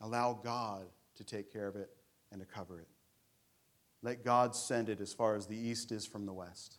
Allow 0.00 0.40
God 0.42 0.86
to 1.16 1.24
take 1.24 1.52
care 1.52 1.66
of 1.66 1.76
it 1.76 1.90
and 2.32 2.40
to 2.40 2.46
cover 2.46 2.80
it. 2.80 2.88
Let 4.02 4.24
God 4.24 4.54
send 4.54 4.88
it 4.88 5.00
as 5.00 5.12
far 5.12 5.34
as 5.34 5.46
the 5.46 5.56
east 5.56 5.90
is 5.90 6.04
from 6.04 6.26
the 6.26 6.32
west. 6.32 6.78